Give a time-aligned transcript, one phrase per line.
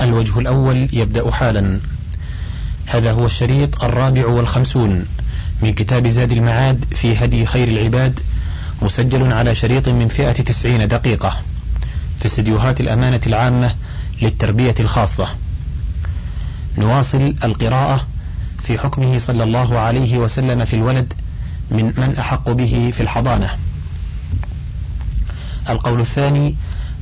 [0.00, 1.80] الوجه الأول يبدأ حالا.
[2.86, 5.06] هذا هو الشريط الرابع والخمسون
[5.62, 8.20] من كتاب زاد المعاد في هدي خير العباد
[8.82, 11.36] مسجل على شريط من فئة تسعين دقيقة.
[12.20, 13.74] في استديوهات الأمانة العامة
[14.22, 15.28] للتربية الخاصة.
[16.78, 18.06] نواصل القراءة
[18.62, 21.12] في حكمه صلى الله عليه وسلم في الولد
[21.70, 23.50] من من أحق به في الحضانة.
[25.68, 26.54] القول الثاني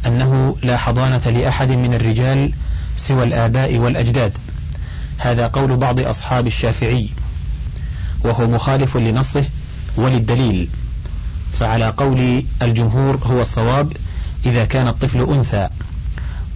[0.06, 2.52] أنه لا حضانة لأحد من الرجال
[2.96, 4.32] سوى الآباء والأجداد.
[5.18, 7.10] هذا قول بعض أصحاب الشافعي
[8.24, 9.44] وهو مخالف لنصه
[9.96, 10.68] وللدليل.
[11.58, 13.92] فعلى قول الجمهور هو الصواب
[14.46, 15.68] إذا كان الطفل أنثى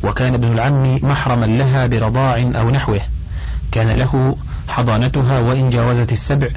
[0.02, 3.01] وكان ابن العم محرما لها برضاع أو نحوه.
[3.73, 4.37] كان له
[4.68, 6.48] حضانتها وإن جاوزت السبع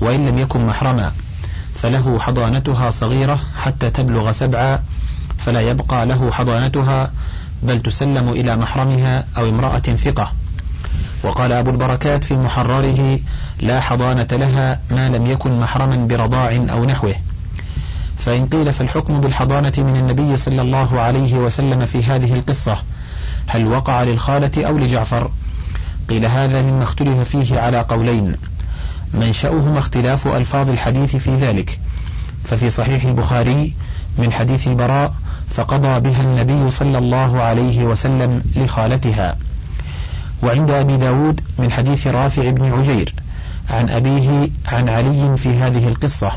[0.00, 1.12] وإن لم يكن محرما
[1.74, 4.82] فله حضانتها صغيرة حتى تبلغ سبعا
[5.38, 7.12] فلا يبقى له حضانتها
[7.62, 10.32] بل تسلم إلى محرمها أو امرأة ثقة.
[11.22, 13.18] وقال أبو البركات في محرره
[13.60, 17.14] لا حضانة لها ما لم يكن محرما برضاع أو نحوه.
[18.18, 22.82] فإن قيل فالحكم بالحضانة من النبي صلى الله عليه وسلم في هذه القصة
[23.46, 25.30] هل وقع للخالة أو لجعفر؟
[26.08, 28.36] قيل هذا مما اختلف فيه على قولين.
[29.14, 31.80] منشأهما اختلاف ألفاظ الحديث في ذلك.
[32.44, 33.74] ففي صحيح البخاري
[34.18, 35.14] من حديث البراء
[35.50, 39.36] فقضى بها النبي صلى الله عليه وسلم لخالتها.
[40.42, 43.14] وعند أبي داود من حديث رافع بن عجير
[43.70, 46.32] عن أبيه عن علي في هذه القصة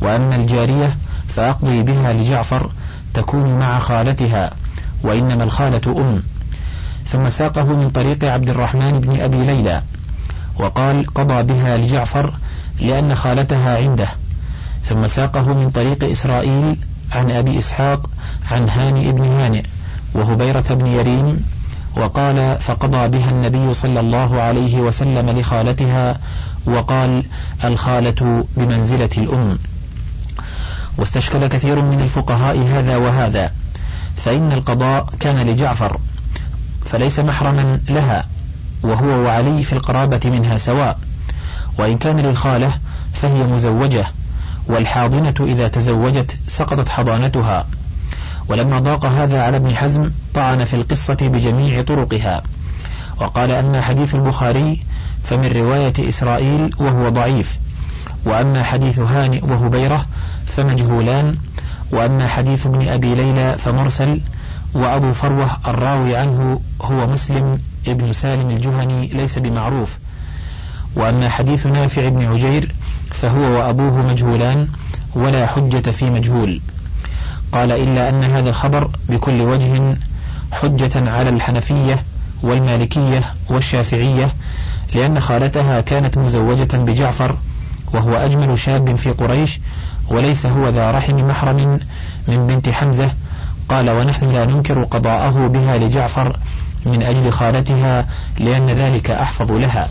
[0.00, 0.96] وأما الجارية
[1.28, 2.70] فأقضي بها لجعفر
[3.14, 4.50] تكون مع خالتها
[5.02, 6.22] وإنما الخالة أم.
[7.06, 9.82] ثم ساقه من طريق عبد الرحمن بن أبي ليلى
[10.58, 12.34] وقال قضى بها لجعفر
[12.80, 14.08] لأن خالتها عنده.
[14.84, 16.76] ثم ساقه من طريق إسرائيل
[17.16, 18.10] عن أبي إسحاق
[18.50, 19.62] عن هانئ بن هانئ
[20.14, 21.44] وهبيرة بن يريم
[21.96, 26.18] وقال فقضى بها النبي صلى الله عليه وسلم لخالتها
[26.66, 27.24] وقال
[27.64, 29.58] الخالة بمنزلة الأم.
[30.98, 33.52] واستشكل كثير من الفقهاء هذا وهذا
[34.16, 36.00] فإن القضاء كان لجعفر
[36.84, 38.26] فليس محرما لها
[38.82, 40.98] وهو وعلي في القرابة منها سواء
[41.78, 42.70] وإن كان للخالة
[43.14, 44.06] فهي مزوجة.
[44.68, 47.66] والحاضنة إذا تزوجت سقطت حضانتها.
[48.48, 52.42] ولما ضاق هذا على ابن حزم طعن في القصة بجميع طرقها.
[53.20, 54.80] وقال أما حديث البخاري
[55.24, 57.58] فمن رواية إسرائيل وهو ضعيف
[58.24, 60.06] وأما حديث هانئ وهبيرة
[60.46, 61.36] فمجهولان
[61.90, 64.20] وأما حديث ابن أبي ليلى فمرسل
[64.74, 69.98] وأبو فروة الراوي عنه هو مسلم ابن سالم الجهني ليس بمعروف
[70.96, 72.74] وأما حديث نافع بن عجير
[73.20, 74.68] فهو وأبوه مجهولان
[75.14, 76.60] ولا حجة في مجهول.
[77.52, 79.96] قال إلا أن هذا الخبر بكل وجه
[80.52, 81.98] حجة على الحنفية
[82.42, 84.28] والمالكية والشافعية
[84.94, 87.36] لأن خالتها كانت مزوجة بجعفر
[87.94, 89.60] وهو أجمل شاب في قريش
[90.08, 91.80] وليس هو ذا رحم محرم
[92.28, 93.10] من بنت حمزة.
[93.68, 96.38] قال ونحن لا ننكر قضاءه بها لجعفر
[96.86, 98.06] من أجل خالتها
[98.38, 99.88] لأن ذلك أحفظ لها.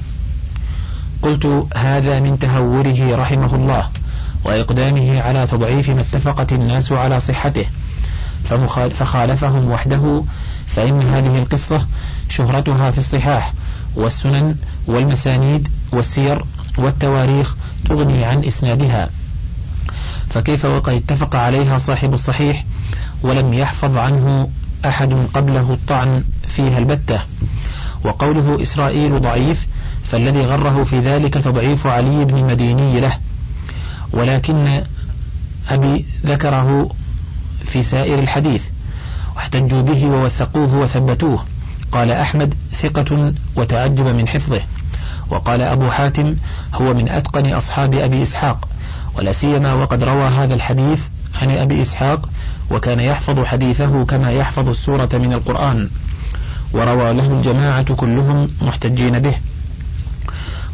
[1.25, 3.89] قلت هذا من تهوره رحمه الله
[4.43, 7.65] وإقدامه على تضعيف ما اتفقت الناس على صحته.
[8.89, 10.23] فخالفهم وحده
[10.67, 11.87] فإن هذه القصة
[12.29, 13.53] شهرتها في الصحاح
[13.95, 14.55] والسنن
[14.87, 16.45] والمسانيد والسير
[16.77, 17.55] والتواريخ
[17.89, 19.09] تغني عن إسنادها.
[20.29, 22.65] فكيف وقد اتفق عليها صاحب الصحيح
[23.23, 24.49] ولم يحفظ عنه
[24.85, 27.19] أحد قبله الطعن فيها البتة؟
[28.03, 29.67] وقوله إسرائيل ضعيف
[30.05, 33.17] فالذي غره في ذلك تضعيف علي بن مديني له.
[34.13, 34.83] ولكن
[35.69, 36.89] أبي ذكره
[37.65, 38.63] في سائر الحديث
[39.35, 41.45] واحتجوا به ووثقوه وثبتوه.
[41.91, 44.61] قال أحمد ثقة وتعجب من حفظه.
[45.29, 46.35] وقال أبو حاتم
[46.73, 48.67] هو من أتقن أصحاب أبي إسحاق.
[49.17, 51.01] ولا سيما وقد روى هذا الحديث
[51.41, 52.29] عن أبي إسحاق
[52.71, 55.89] وكان يحفظ حديثه كما يحفظ السورة من القرآن.
[56.73, 59.35] وروى له الجماعة كلهم محتجين به.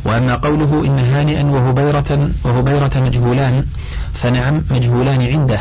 [0.06, 3.65] وأما قوله إن هانئا وهبيرة وهبيرة مجهولان
[4.13, 5.59] فنعم مجهولان عنده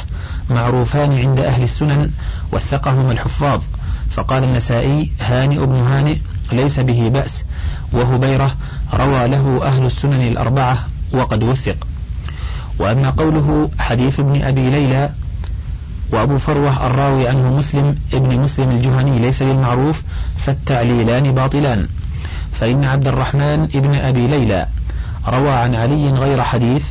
[0.51, 2.11] معروفان عند أهل السنن
[2.53, 3.61] وثقهما الحفاظ.
[4.11, 6.17] فقال النسائي هانئ بن هانئ
[6.53, 7.45] ليس به بأس.
[7.93, 8.57] وهبيرة
[8.95, 10.79] روى له أهل السنن الأربعة
[11.13, 11.77] وقد وثق.
[12.79, 15.11] وأما قوله حديث ابن أبي ليلى
[16.13, 20.03] وأبو فروة الراوي عنه مسلم ابن مسلم الجهني ليس بالمعروف
[20.39, 21.89] فالتعليلان باطلان.
[22.53, 24.67] فإن عبد الرحمن ابن أبي ليلى
[25.29, 26.85] روى عن علي غير حديث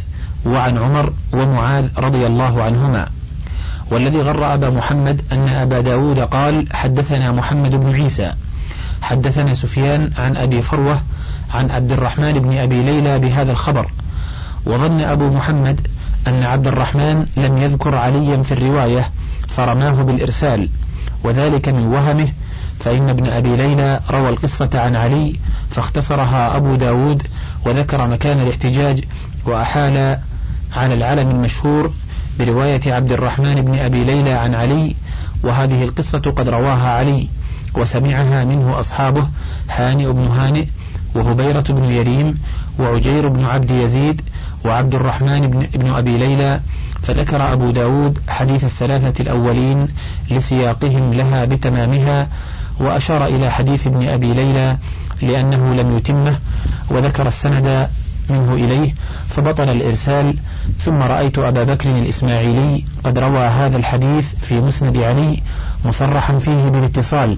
[0.45, 3.09] وعن عمر ومعاذ رضي الله عنهما.
[3.91, 8.33] والذي غر أبا محمد أن أبا داود قال حدثنا محمد بن عيسى.
[9.01, 11.01] حدثنا سفيان عن أبي فروة
[11.53, 13.91] عن عبد الرحمن بن أبي ليلى بهذا الخبر.
[14.65, 15.87] وظن أبو محمد
[16.27, 19.09] أن عبد الرحمن لم يذكر عليا في الرواية
[19.47, 20.69] فرماه بالإرسال
[21.23, 22.27] وذلك من وهمه
[22.79, 25.39] فإن ابن أبي ليلى روى القصة عن علي
[25.71, 27.23] فاختصرها أبو داود
[27.65, 29.03] وذكر مكان الاحتجاج
[29.45, 30.17] وأحال
[30.73, 31.91] على العلم المشهور
[32.39, 34.95] برواية عبد الرحمن بن أبي ليلى عن علي
[35.43, 37.27] وهذه القصة قد رواها علي
[37.75, 39.27] وسمعها منه أصحابه
[39.69, 40.65] هانئ بن هانئ
[41.15, 42.39] وهبيرة بن يريم
[42.79, 44.21] وعجير بن عبد يزيد
[44.65, 46.61] وعبد الرحمن بن, بن أبي ليلى
[47.03, 49.87] فذكر أبو داود حديث الثلاثة الأولين
[50.31, 52.27] لسياقهم لها بتمامها
[52.79, 54.77] وأشار إلى حديث ابن أبي ليلى
[55.21, 56.39] لأنه لم يتمه
[56.89, 57.89] وذكر السند
[58.29, 58.95] منه إليه
[59.29, 60.35] فبطل الإرسال.
[60.79, 65.41] ثم رأيت أبا بكر الإسماعيلي قد روى هذا الحديث في مسند علي
[65.85, 67.37] مصرحا فيه بالاتصال.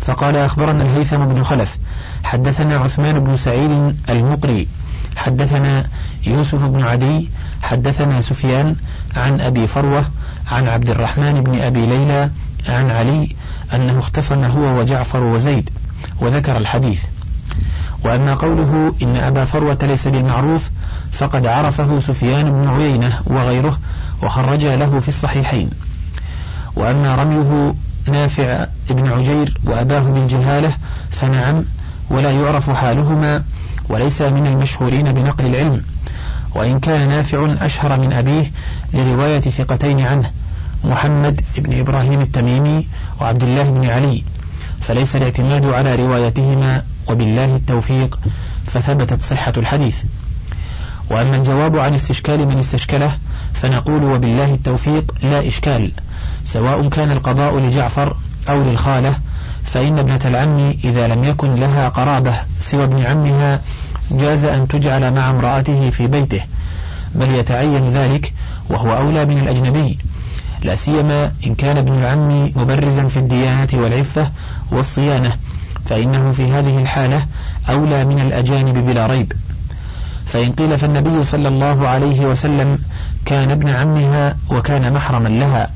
[0.00, 1.78] فقال أخبرنا الهيثم بن خلف
[2.24, 4.68] حدثنا عثمان بن سعيد المقري
[5.16, 5.86] حدثنا
[6.26, 7.28] يوسف بن عدي
[7.62, 8.76] حدثنا سفيان
[9.16, 10.04] عن أبي فروة
[10.50, 12.30] عن عبد الرحمن بن أبي ليلى
[12.68, 13.36] عن علي
[13.74, 15.70] أنه اختصم هو وجعفر وزيد
[16.20, 17.02] وذكر الحديث.
[18.04, 20.70] وأما قوله إن أبا فروة ليس بالمعروف
[21.12, 23.78] فقد عرفه سفيان بن عيينة وغيره
[24.22, 25.70] وخرج له في الصحيحين.
[26.76, 27.74] وأما رميه
[28.08, 30.72] نافع بن عجير وأباه بالجهالة
[31.10, 31.64] فنعم
[32.10, 33.42] ولا يعرف حالهما
[33.88, 35.82] وليس من المشهورين بنقل العلم.
[36.54, 38.50] وإن كان نافع أشهر من أبيه
[38.94, 40.30] لرواية ثقتين عنه.
[40.84, 42.86] محمد بن إبراهيم التميمي
[43.20, 44.22] وعبد الله بن علي
[44.80, 48.18] فليس الاعتماد على روايتهما وبالله التوفيق
[48.66, 49.96] فثبتت صحة الحديث.
[51.10, 53.18] وأما الجواب عن استشكال من استشكله
[53.54, 55.92] فنقول وبالله التوفيق لا إشكال
[56.44, 58.16] سواء كان القضاء لجعفر
[58.48, 59.14] أو للخالة
[59.64, 63.60] فإن ابنة العم إذا لم يكن لها قرابة سوى ابن عمها
[64.10, 66.42] جاز أن تجعل مع امرأته في بيته
[67.14, 68.32] بل يتعين ذلك
[68.70, 69.98] وهو أولى من الأجنبي.
[70.62, 74.30] لا سيما إن كان ابن العم مبرزا في الديانة والعفة
[74.72, 75.32] والصيانة
[75.86, 77.26] فإنه في هذه الحالة
[77.70, 79.32] أولى من الأجانب بلا ريب.
[80.26, 82.78] فإن قيل فالنبي صلى الله عليه وسلم
[83.24, 85.70] كان ابن عمها وكان محرما لها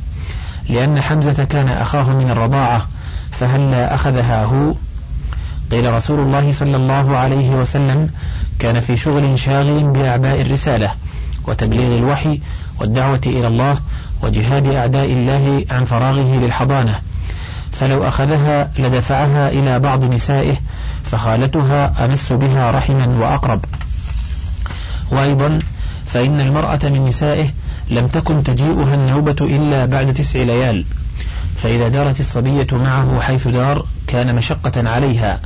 [0.68, 2.86] لأن حمزة كان أخاه من الرضاعة
[3.30, 4.74] فهلا أخذها هو.
[5.70, 8.10] قيل رسول الله صلى الله عليه وسلم
[8.58, 10.90] كان في شغل شاغل بأعباء الرسالة
[11.48, 12.40] وتبليغ الوحي
[12.80, 13.78] والدعوة إلى الله
[14.24, 17.00] وجهاد أعداء الله عن فراغه للحضانة
[17.72, 20.56] فلو أخذها لدفعها إلى بعض نسائه
[21.04, 23.64] فخالتها أمس بها رحما وأقرب.
[25.10, 25.58] وأيضا
[26.06, 27.48] فإن المرأة من نسائه
[27.90, 30.84] لم تكن تجيئها النوبة إلا بعد تسع ليال
[31.56, 35.40] فإذا دارت الصبية معه حيث دار كان مشقة عليها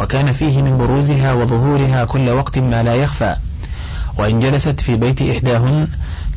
[0.00, 3.36] وكان فيه من بروزها وظهورها كل وقت ما لا يخفى.
[4.18, 5.88] وإن جلست في بيت إحداهن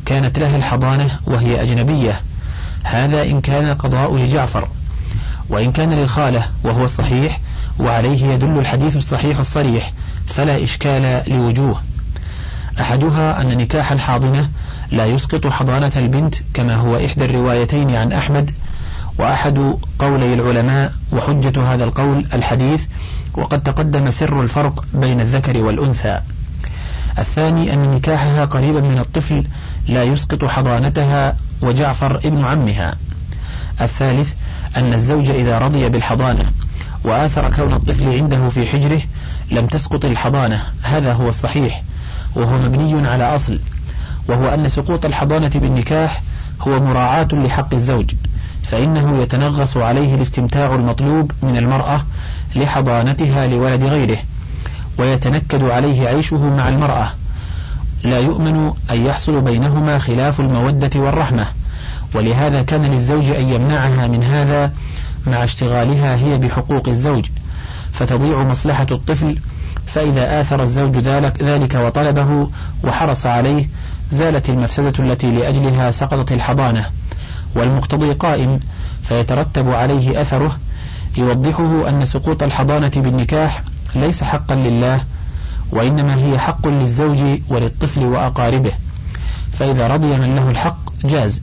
[0.06, 2.20] كانت لها الحضانة وهي أجنبية.
[2.82, 4.68] هذا إن كان القضاء لجعفر
[5.48, 7.40] وإن كان للخالة وهو الصحيح
[7.80, 9.92] وعليه يدل الحديث الصحيح الصريح
[10.26, 11.80] فلا إشكال لوجوه.
[12.80, 14.48] أحدها أن نكاح الحاضنة
[14.92, 18.50] لا يسقط حضانة البنت كما هو إحدى الروايتين عن أحمد
[19.18, 22.84] وأحد قولي العلماء وحجة هذا القول الحديث
[23.34, 26.20] وقد تقدم سر الفرق بين الذكر والأنثى.
[27.20, 29.44] الثاني أن نكاحها قريبا من الطفل
[29.88, 32.94] لا يسقط حضانتها وجعفر ابن عمها.
[33.80, 34.32] الثالث
[34.76, 36.44] أن الزوج إذا رضي بالحضانة
[37.04, 39.00] وآثر كون الطفل عنده في حجره
[39.50, 40.62] لم تسقط الحضانة.
[40.82, 41.82] هذا هو الصحيح
[42.34, 43.60] وهو مبني على أصل
[44.28, 46.22] وهو أن سقوط الحضانة بالنكاح
[46.60, 48.14] هو مراعاة لحق الزوج
[48.62, 52.04] فإنه يتنغص عليه الاستمتاع المطلوب من المرأة
[52.56, 54.18] لحضانتها لولد غيره.
[55.00, 57.12] ويتنكد عليه عيشه مع المرأة.
[58.04, 61.46] لا يؤمن أن يحصل بينهما خلاف المودة والرحمة.
[62.14, 64.72] ولهذا كان للزوج أن يمنعها من هذا
[65.26, 67.26] مع اشتغالها هي بحقوق الزوج.
[67.92, 69.38] فتضيع مصلحة الطفل
[69.86, 72.50] فإذا آثر الزوج ذلك, ذلك وطلبه
[72.84, 73.68] وحرص عليه
[74.10, 76.86] زالت المفسدة التي لأجلها سقطت الحضانة.
[77.54, 78.60] والمقتضي قائم
[79.02, 80.56] فيترتب عليه أثره
[81.16, 83.62] يوضحه أن سقوط الحضانة بالنكاح
[83.94, 85.00] ليس حقا لله
[85.72, 88.72] وإنما هي حق للزوج وللطفل وأقاربه.
[89.52, 91.42] فإذا رضي من له الحق جاز.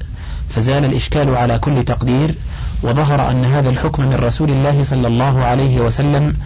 [0.50, 2.36] فزال الإشكال على كل تقدير
[2.84, 6.38] وظهر أن هذا الحكم من رسول الله صلى الله عليه وسلم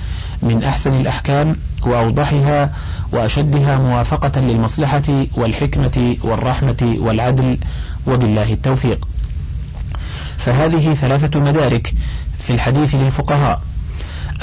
[0.41, 2.74] من أحسن الأحكام وأوضحها
[3.12, 7.58] وأشدها موافقة للمصلحة والحكمة والرحمة والعدل
[8.08, 9.08] وبالله التوفيق.
[10.38, 11.93] فهذه ثلاثة مدارك
[12.39, 13.62] في الحديث للفقهاء.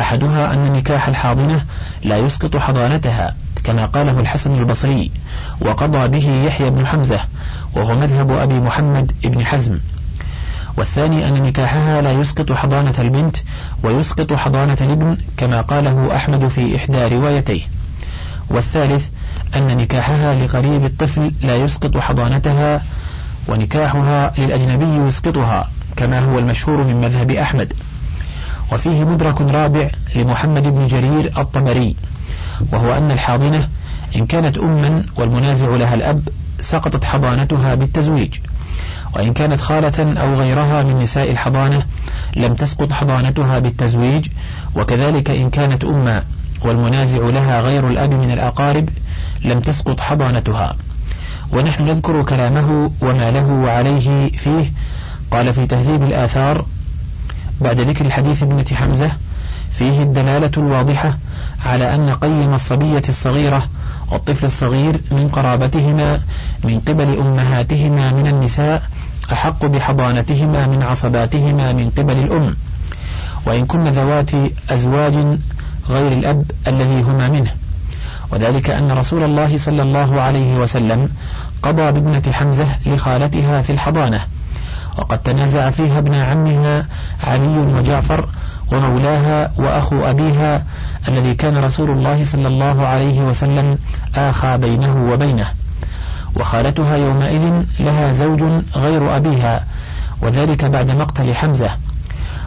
[0.01, 1.65] أحدها أن نكاح الحاضنة
[2.03, 5.11] لا يسقط حضانتها كما قاله الحسن البصري
[5.61, 7.21] وقضى به يحيى بن حمزة
[7.75, 9.79] وهو مذهب أبي محمد بن حزم.
[10.77, 13.37] والثاني أن نكاحها لا يسقط حضانة البنت
[13.83, 17.63] ويسقط حضانة الابن كما قاله أحمد في إحدى روايتيه.
[18.51, 19.07] والثالث
[19.57, 22.83] أن نكاحها لقريب الطفل لا يسقط حضانتها
[23.49, 27.73] ونكاحها للأجنبي يسقطها كما هو المشهور من مذهب أحمد.
[28.73, 31.97] وفيه مدرك رابع لمحمد بن جرير الطبري
[32.73, 33.69] وهو أن الحاضنة
[34.17, 36.29] إن كانت أما والمنازع لها الأب
[36.61, 38.35] سقطت حضانتها بالتزويج
[39.15, 41.83] وإن كانت خالة أو غيرها من نساء الحضانة
[42.37, 44.27] لم تسقط حضانتها بالتزويج
[44.75, 46.23] وكذلك إن كانت أما
[46.63, 48.89] والمنازع لها غير الأب من الأقارب
[49.45, 50.77] لم تسقط حضانتها.
[51.53, 54.73] ونحن نذكر كلامه وما له وعليه فيه
[55.31, 56.67] قال في تهذيب الآثار
[57.61, 59.11] بعد ذكر الحديث ابنة حمزة
[59.73, 61.19] فيه الدلالة الواضحة
[61.67, 63.69] على أن قيم الصبية الصغيرة
[64.13, 66.21] والطفل الصغير من قرابتهما
[66.65, 68.83] من قبل أمهاتهما من النساء
[69.33, 72.57] أحق بحضانتهما من عصباتهما من قبل الأم.
[73.47, 74.31] وإن كن ذوات
[74.71, 75.15] أزواج
[75.89, 77.51] غير الأب الذي هما منه.
[78.31, 81.09] وذلك أن رسول الله صلى الله عليه وسلم
[81.63, 84.21] قضى بابنة حمزة لخالتها في الحضانة.
[84.99, 86.87] وقد تنازع فيها ابن عمها
[87.25, 88.29] علي وجعفر
[88.73, 90.65] ومولاها وأخو أبيها
[91.09, 93.79] الذي كان رسول الله صلى الله عليه وسلم
[94.15, 95.47] آخى بينه وبينه.
[96.37, 98.43] وخالتها يومئذ لها زوج
[98.77, 99.65] غير أبيها
[100.23, 101.71] وذلك بعد مقتل حمزة.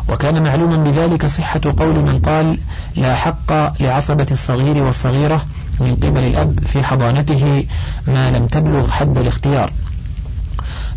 [0.10, 2.60] وكان معلوما بذلك صحة قول من قال
[2.96, 5.46] لا حق لعصبة الصغير والصغيرة
[5.80, 7.66] من قبل الأب في حضانته
[8.08, 9.72] ما لم تبلغ حد الاختيار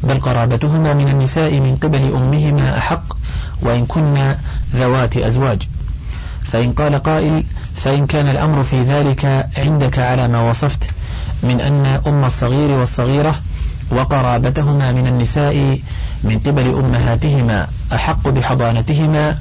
[0.03, 3.05] بل قرابتهما من النساء من قبل أمهما أحق
[3.63, 4.35] وإن كن
[4.75, 5.69] ذوات أزواج.
[6.45, 10.91] فإن قال قائل فإن كان الأمر في ذلك عندك على ما وصفت
[11.43, 13.35] من أن أم الصغير والصغيرة
[13.91, 15.79] وقرابتهما من النساء
[16.25, 19.39] من قبل أمهاتهما أحق بحضانتهما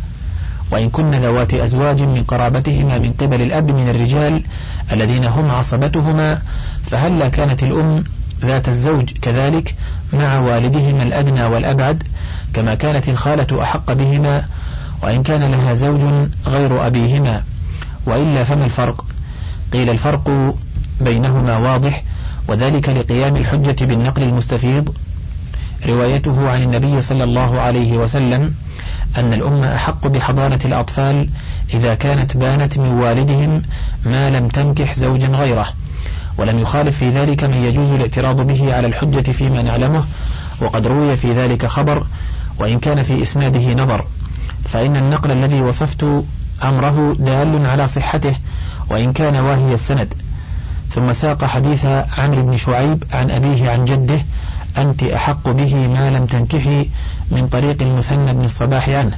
[0.72, 4.44] وإن كن ذوات أزواج من قرابتهما من قبل الأب من الرجال
[4.92, 6.42] الذين هم عصبتهما
[6.86, 8.04] فهلا كانت الأم
[8.46, 9.76] ذات الزوج كذلك
[10.14, 12.04] مع والدهما الأدنى والأبعد
[12.54, 14.46] كما كانت الخالة أحق بهما
[15.04, 16.02] وإن كان لها زوج
[16.48, 17.44] غير أبيهما
[18.06, 19.06] وإلا فما الفرق؟
[19.74, 20.56] قيل الفرق
[21.02, 22.04] بينهما واضح
[22.48, 24.96] وذلك لقيام الحجة بالنقل المستفيض.
[25.88, 28.54] روايته عن النبي صلى الله عليه وسلم
[29.18, 31.30] أن الأم أحق بحضانة الأطفال
[31.74, 33.62] إذا كانت بانت من والدهم
[34.06, 35.68] ما لم تنكح زوجا غيره.
[36.38, 40.04] ولم يخالف في ذلك من يجوز الاعتراض به على الحجة فيما نعلمه
[40.62, 42.04] وقد روي في ذلك خبر
[42.60, 44.06] وإن كان في إسناده نظر
[44.66, 46.06] فإن النقل الذي وصفت
[46.64, 48.36] أمره دال على صحته
[48.90, 50.14] وإن كان واهي السند.
[50.92, 51.86] ثم ساق حديث
[52.18, 54.20] عمرو بن شعيب عن أبيه عن جده
[54.78, 56.90] أنت أحق به ما لم تنكحي
[57.32, 59.18] من طريق المثنى بن الصباح عنه.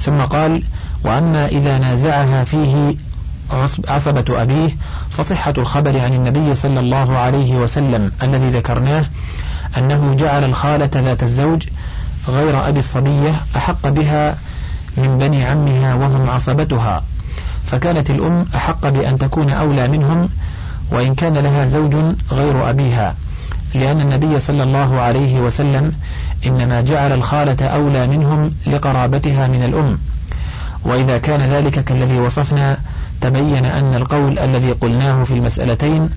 [0.00, 0.62] ثم قال
[1.04, 2.94] وأما إذا نازعها فيه
[3.88, 4.76] عصبة أبيه
[5.10, 9.04] فصحة الخبر عن النبي صلى الله عليه وسلم الذي ذكرناه
[9.78, 11.66] أنه جعل الخالة ذات الزوج
[12.28, 14.36] غير أبي الصبية أحق بها
[14.96, 17.02] من بني عمها وهم عصبتها
[17.66, 20.28] فكانت الأم أحق بأن تكون أولى منهم
[20.90, 21.94] وإن كان لها زوج
[22.32, 23.14] غير أبيها
[23.74, 25.92] لأن النبي صلى الله عليه وسلم
[26.46, 29.98] إنما جعل الخالة أولى منهم لقرابتها من الأم
[30.84, 32.78] وإذا كان ذلك كالذي وصفنا
[33.20, 36.10] تبين أن القول الذي قلناه في المسألتين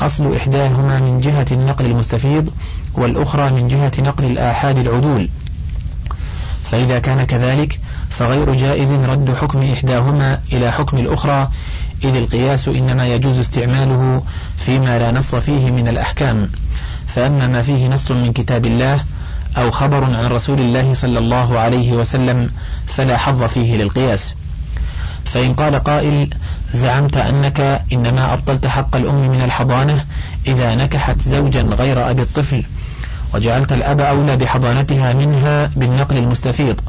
[0.00, 2.50] أصل إحداهما من جهة النقل المستفيض
[2.94, 5.28] والأخرى من جهة نقل الآحاد العدول.
[6.64, 11.48] فإذا كان كذلك فغير جائز رد حكم إحداهما إلى حكم الأخرى
[12.04, 14.22] إذ القياس إنما يجوز استعماله
[14.58, 16.48] فيما لا نص فيه من الأحكام.
[17.06, 19.04] فأما ما فيه نص من كتاب الله
[19.58, 22.50] أو خبر عن رسول الله صلى الله عليه وسلم
[22.86, 24.34] فلا حظ فيه للقياس.
[25.24, 26.34] فإن قال قائل
[26.74, 30.04] زعمت أنك إنما أبطلت حق الأم من الحضانة
[30.46, 32.64] إذا نكحت زوجا غير أبي الطفل
[33.34, 36.80] وجعلت الأب أولى بحضانتها منها بالنقل المستفيض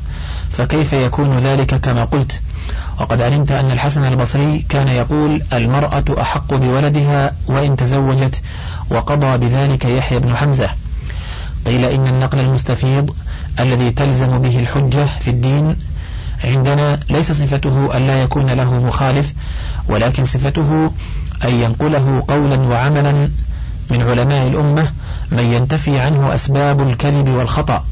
[0.52, 2.42] فكيف يكون ذلك كما قلت؟
[3.00, 8.42] وقد علمت أن الحسن البصري كان يقول المرأة أحق بولدها وإن تزوجت
[8.90, 10.70] وقضى بذلك يحيى بن حمزة.
[11.66, 13.16] قيل إن النقل المستفيض
[13.60, 15.76] الذي تلزم به الحجة في الدين
[16.44, 19.34] عندنا ليس صفته أن لا يكون له مخالف
[19.88, 20.92] ولكن صفته
[21.44, 23.30] أن ينقله قولا وعملا
[23.92, 24.92] من علماء الأمة
[25.32, 27.84] من ينتفي عنه أسباب الكذب والخطأ.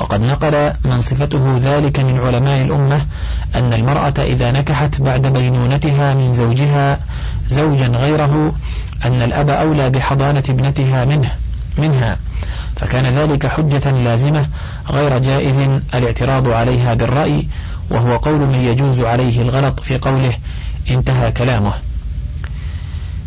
[0.00, 3.06] وقد نقل من صفته ذلك من علماء الأمة
[3.54, 6.98] أن المرأة إذا نكحت بعد بينونتها من زوجها
[7.48, 8.54] زوجا غيره
[9.04, 11.30] أن الأب أولى بحضانة ابنتها منه
[11.78, 12.16] منها.
[12.76, 14.46] فكان ذلك حجة لازمة
[14.90, 15.58] غير جائز
[15.94, 17.46] الاعتراض عليها بالرأي
[17.90, 20.32] وهو قول من يجوز عليه الغلط في قوله
[20.90, 21.72] انتهى كلامه.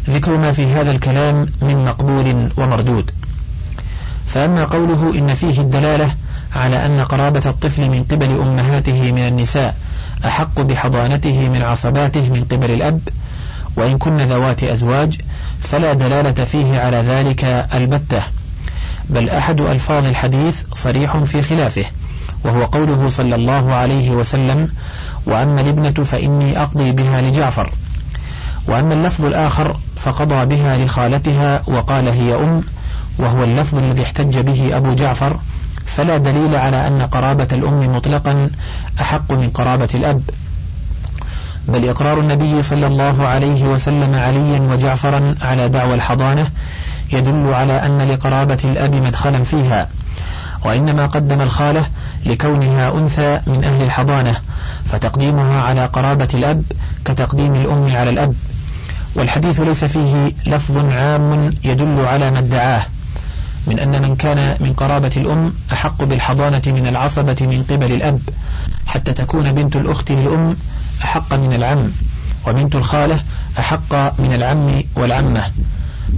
[0.09, 3.11] ذكر ما في هذا الكلام من مقبول ومردود.
[4.27, 6.15] فأما قوله إن فيه الدلالة
[6.55, 9.75] على أن قرابة الطفل من قبل أمهاته من النساء
[10.25, 12.99] أحق بحضانته من عصباته من قبل الأب
[13.75, 15.21] وإن كن ذوات أزواج
[15.61, 18.21] فلا دلالة فيه على ذلك البتة
[19.09, 21.85] بل أحد ألفاظ الحديث صريح في خلافه.
[22.45, 24.69] وهو قوله صلى الله عليه وسلم
[25.25, 27.71] وأما الابنة فإني أقضي بها لجعفر.
[28.67, 32.63] وأما اللفظ الآخر فقضى بها لخالتها وقال هي أم
[33.19, 35.39] وهو اللفظ الذي احتج به أبو جعفر
[35.85, 38.49] فلا دليل على أن قرابة الأم مطلقا
[39.01, 40.21] أحق من قرابة الأب.
[41.67, 46.47] بل إقرار النبي صلى الله عليه وسلم عليا وجعفرا على دعوى الحضانة
[47.13, 49.89] يدل على أن لقرابة الأب مدخلا فيها.
[50.65, 51.85] وإنما قدم الخالة
[52.25, 54.35] لكونها أنثى من أهل الحضانة
[54.85, 56.63] فتقديمها على قرابة الأب
[57.05, 58.33] كتقديم الأم على الأب.
[59.15, 62.81] والحديث ليس فيه لفظ عام يدل على ما ادعاه
[63.67, 68.19] من أن من كان من قرابة الأم أحق بالحضانة من العصبة من قبل الأب
[68.85, 70.55] حتى تكون بنت الأخت للأم
[71.03, 71.91] أحق من العم
[72.47, 73.19] وبنت الخالة
[73.59, 75.43] أحق من العم والعمة.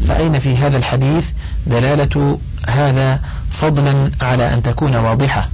[0.08, 1.26] فأين في هذا الحديث
[1.68, 3.20] دلالة هذا
[3.52, 5.50] فضلا على أن تكون واضحة.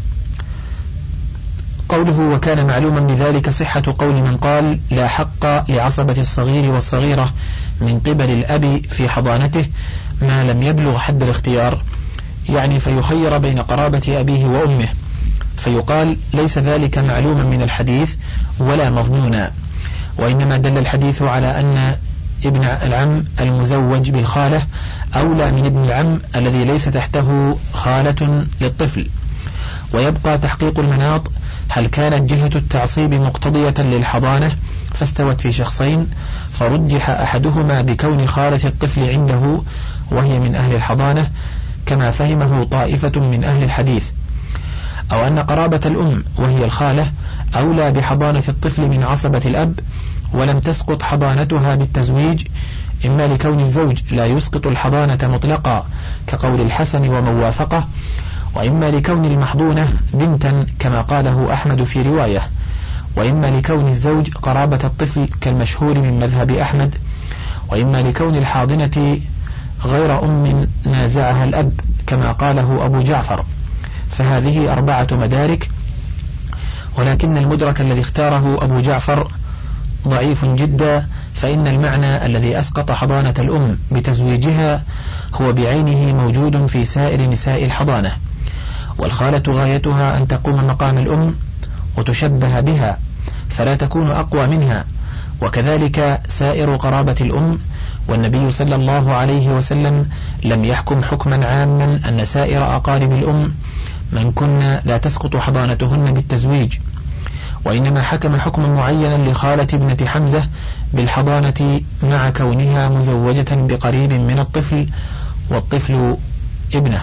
[1.90, 7.34] قوله وكان معلوما بذلك صحة قول من قال لا حق لعصبة الصغير والصغيرة
[7.82, 9.66] من قبل الأب في حضانته
[10.22, 11.82] ما لم يبلغ حد الاختيار.
[12.50, 14.88] يعني فيخير بين قرابة أبيه وأمه.
[15.58, 18.16] فيقال ليس ذلك معلوما من الحديث
[18.60, 19.52] ولا مظنونا.
[20.18, 21.96] وإنما دل الحديث على أن
[22.46, 24.62] ابن العم المزوج بالخالة
[25.16, 29.10] أولى من ابن العم الذي ليس تحته خالة للطفل.
[29.94, 31.32] ويبقى تحقيق المناط
[31.70, 34.56] هل كانت جهة التعصيب مقتضية للحضانة؟
[34.94, 36.08] فاستوت في شخصين
[36.52, 39.62] فرجح أحدهما بكون خالة الطفل عنده
[40.12, 41.28] وهي من أهل الحضانة
[41.86, 44.04] كما فهمه طائفة من أهل الحديث.
[45.12, 47.12] أو أن قرابة الأم وهي الخالة
[47.56, 49.80] أولى بحضانة الطفل من عصبة الأب
[50.34, 52.44] ولم تسقط حضانتها بالتزويج
[53.06, 55.86] إما لكون الزوج لا يسقط الحضانة مطلقا
[56.28, 57.88] كقول الحسن ومن وافقه
[58.56, 62.50] وإما لكون المحضونة بنتا كما قاله أحمد في رواية
[63.16, 66.96] وإما لكون الزوج قرابة الطفل كالمشهور من مذهب أحمد
[67.70, 69.20] وإما لكون الحاضنة
[69.86, 71.72] غير أم نازعها الأب
[72.08, 73.46] كما قاله أبو جعفر.
[74.12, 75.70] فهذه أربعة مدارك
[76.98, 79.32] ولكن المدرك الذي اختاره أبو جعفر
[80.08, 84.84] ضعيف جدا فإن المعنى الذي أسقط حضانة الأم بتزويجها
[85.34, 88.12] هو بعينه موجود في سائر نساء الحضانة.
[88.98, 91.36] والخالة غايتها أن تقوم مقام الأم
[91.98, 92.98] وتشبه بها
[93.50, 94.86] فلا تكون أقوى منها.
[95.42, 97.60] وكذلك سائر قرابة الأم
[98.08, 100.10] والنبي صلى الله عليه وسلم
[100.44, 103.54] لم يحكم حكما عاما أن سائر أقارب الأم
[104.12, 106.74] من كن لا تسقط حضانتهن بالتزويج.
[107.66, 110.48] وإنما حكم حكما معينا لخالة ابنة حمزة
[110.94, 114.88] بالحضانة مع كونها مزوجة بقريب من الطفل
[115.50, 116.18] والطفل
[116.74, 117.02] ابنه.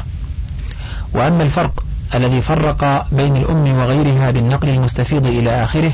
[1.14, 5.92] وأما الفرق الذي فرق بين الأم وغيرها بالنقل المستفيض إلى آخره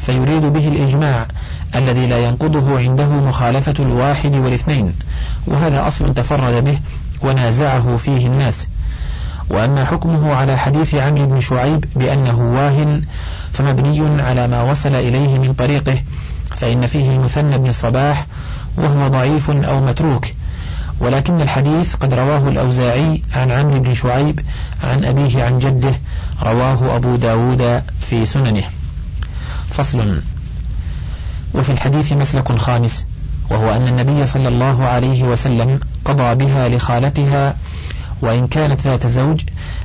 [0.00, 1.26] فيريد به الإجماع
[1.74, 4.94] الذي لا ينقضه عنده مخالفة الواحد والاثنين
[5.46, 6.78] وهذا أصل تفرد به
[7.22, 8.68] ونازعه فيه الناس.
[9.50, 13.02] وأما حكمه على حديث عمرو بن شعيب بأنه واهن
[13.60, 16.02] فمبني على ما وصل إليه من طريقه
[16.56, 18.26] فإن فيه المثنى بن الصباح
[18.76, 20.26] وهو ضعيف أو متروك.
[21.00, 24.40] ولكن الحديث قد رواه الأوزاعي عن عمرو بن شعيب
[24.84, 25.94] عن أبيه عن جده
[26.42, 28.62] رواه أبو داود في سننه.
[29.70, 30.22] فصل.
[31.54, 33.06] وفي الحديث مسلك خامس
[33.50, 37.54] وهو أن النبي صلى الله عليه وسلم قضى بها لخالتها
[38.22, 39.40] وإن كانت ذات زوج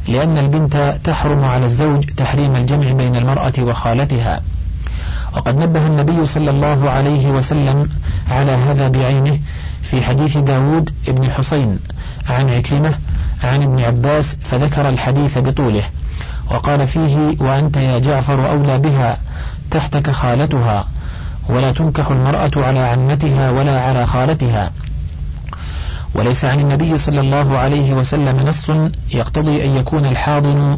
[0.07, 4.41] لأن البنت تحرم على الزوج تحريم الجمع بين المرأة وخالتها.
[5.35, 7.89] وقد نبه النبي صلى الله عليه وسلم
[8.31, 9.39] على هذا بعينه
[9.83, 11.79] في حديث داود بن حسين
[12.29, 12.93] عن عكرمة
[13.43, 15.83] عن ابن عباس فذكر الحديث بطوله.
[16.51, 19.17] وقال فيه وأنت يا جعفر أولى بها
[19.71, 20.87] تحتك خالتها
[21.49, 24.71] ولا تنكح المرأة على عمتها ولا على خالتها.
[26.15, 28.71] وليس عن النبي صلى الله عليه وسلم نص
[29.13, 30.77] يقتضي أن يكون الحاضن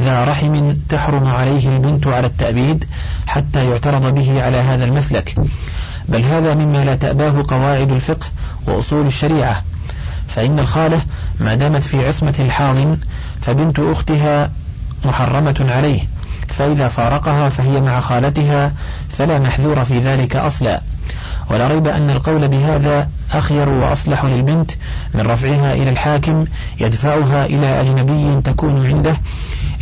[0.00, 2.84] ذا رحم تحرم عليه البنت على التأبيد
[3.26, 5.34] حتى يعترض به على هذا المسلك.
[6.08, 8.26] بل هذا مما لا تأباه قواعد الفقه
[8.66, 9.62] وأصول الشريعة.
[10.28, 11.00] فإن الخالة
[11.40, 12.98] ما دامت في عصمة الحاضن
[13.40, 14.50] فبنت أختها
[15.04, 16.00] محرمة عليه
[16.48, 18.72] فإذا فارقها فهي مع خالتها
[19.10, 20.80] فلا محذور في ذلك أصلا.
[21.50, 24.70] ولا ريب أن القول بهذا أخير وأصلح للبنت
[25.14, 26.44] من رفعها إلى الحاكم
[26.80, 29.16] يدفعها إلى أجنبي تكون عنده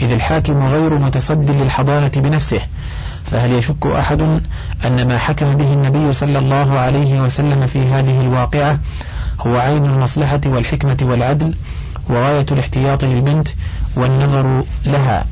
[0.02, 2.60] إذ الحاكم غير متصد للحضانة بنفسه.
[3.24, 4.20] فهل يشك أحد
[4.84, 8.78] أن ما حكم به النبي صلى الله عليه وسلم في هذه الواقعة
[9.46, 11.54] هو عين المصلحة والحكمة والعدل
[12.08, 13.48] وغاية الاحتياط للبنت
[13.96, 15.24] والنظر لها؟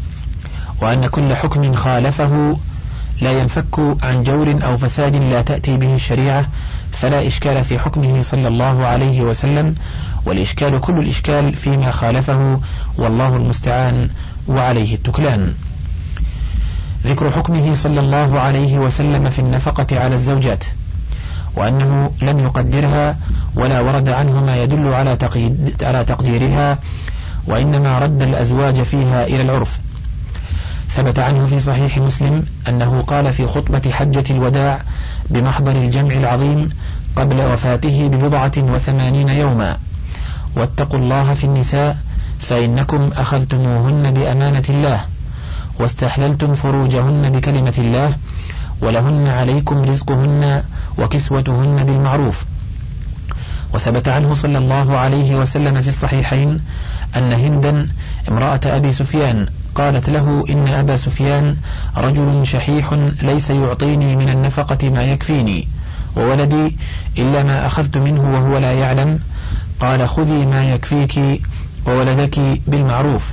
[0.82, 2.56] وأن كل حكم خالفه
[3.24, 6.46] لا ينفك عن جور أو فساد لا تأتي به الشريعة
[6.92, 9.74] فلا إشكال في حكمه صلى الله عليه وسلم
[10.26, 12.60] والإشكال كل الإشكال فيما خالفه
[12.98, 14.08] والله المستعان
[14.48, 15.54] وعليه التكلان.
[17.06, 20.64] ذكر حكمه صلى الله عليه وسلم في النفقة على الزوجات
[21.56, 23.16] وأنه لم يقدرها
[23.56, 25.18] ولا ورد عنه ما يدل على,
[25.82, 26.78] على تقديرها
[27.46, 29.78] وإنما رد الأزواج فيها إلى العرف.
[30.96, 34.82] ثبت عنه في صحيح مسلم أنه قال في خطبة حجة الوداع
[35.30, 36.70] بمحضر الجمع العظيم
[37.16, 39.78] قبل وفاته ببضعة وثمانين يوما.
[40.56, 41.96] واتقوا الله في النساء
[42.40, 45.04] فإنكم أخذتموهن بأمانة الله
[45.78, 48.14] واستحللتم فروجهن بكلمة الله
[48.80, 50.62] ولهن عليكم رزقهن
[50.98, 52.44] وكسوتهن بالمعروف.
[53.74, 56.60] وثبت عنه صلى الله عليه وسلم في الصحيحين
[57.16, 57.88] أن هندا
[58.28, 61.56] امرأة أبي سفيان قالت له إن أبا سفيان
[61.96, 65.68] رجل شحيح ليس يعطيني من النفقة ما يكفيني.
[66.16, 66.76] وولدي
[67.18, 69.18] إلا ما أخذت منه وهو لا يعلم.
[69.80, 71.42] قال خذي ما يكفيك
[71.86, 73.32] وولدك بالمعروف.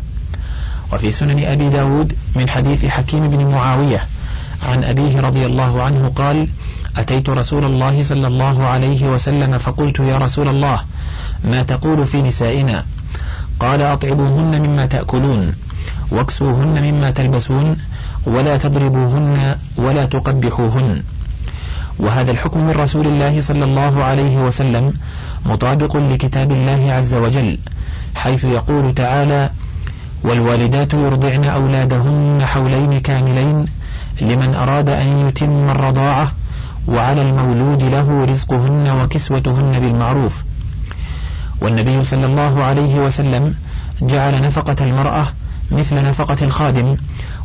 [0.93, 4.07] وفي سنن أبي داود من حديث حكيم بن معاوية
[4.63, 6.47] عن أبيه رضي الله عنه قال
[6.97, 10.79] أتيت رسول الله صلى الله عليه وسلم فقلت يا رسول الله
[11.43, 12.85] ما تقول في نسائنا؟
[13.59, 15.53] قال أطعبوهن مما تأكلون.
[16.11, 17.77] واكسوهن مما تلبسون
[18.25, 21.03] ولا تضربوهن ولا تقبحوهن.
[21.99, 24.93] وهذا الحكم من رسول الله صلى الله عليه وسلم
[25.45, 27.57] مطابق لكتاب الله عز وجل
[28.15, 29.49] حيث يقول تعالى
[30.23, 33.65] والوالدات يرضعن أولادهن حولين كاملين
[34.21, 36.31] لمن أراد أن يتم الرضاعة
[36.87, 40.43] وعلى المولود له رزقهن وكسوتهن بالمعروف.
[41.61, 43.55] والنبي صلى الله عليه وسلم
[44.01, 45.25] جعل نفقة المرأة
[45.71, 46.97] مثل نفقة الخادم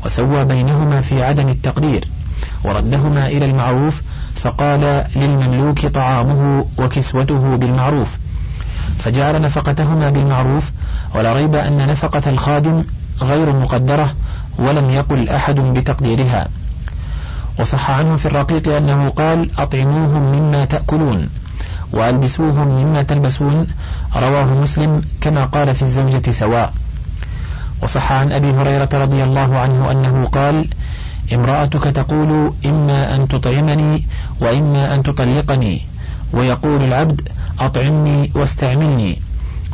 [0.05, 2.09] وسوى بينهما في عدم التقدير
[2.65, 4.03] وردهما إلى المعروف
[4.35, 8.17] فقال للمملوك طعامه وكسوته بالمعروف.
[8.99, 10.71] فجعل نفقتهما بالمعروف
[11.15, 12.85] ولا ريب أن نفقة الخادم
[13.23, 14.15] غير مقدرة
[14.59, 16.49] ولم يقل أحد بتقديرها.
[17.59, 21.29] وصح عنه في الرقيق أنه قال أطعموهم مما تأكلون
[21.93, 23.67] وألبسوهم مما تلبسون
[24.17, 26.73] رواه مسلم كما قال في الزوجة سواء.
[27.83, 30.69] وصح عن أبي هريرة رضي الله عنه أنه قال
[31.33, 34.07] امرأتك تقول إما أن تطعمني
[34.41, 35.83] وإما أن تطلقني
[36.33, 37.29] ويقول العبد
[37.61, 39.23] أطعمني واستعملني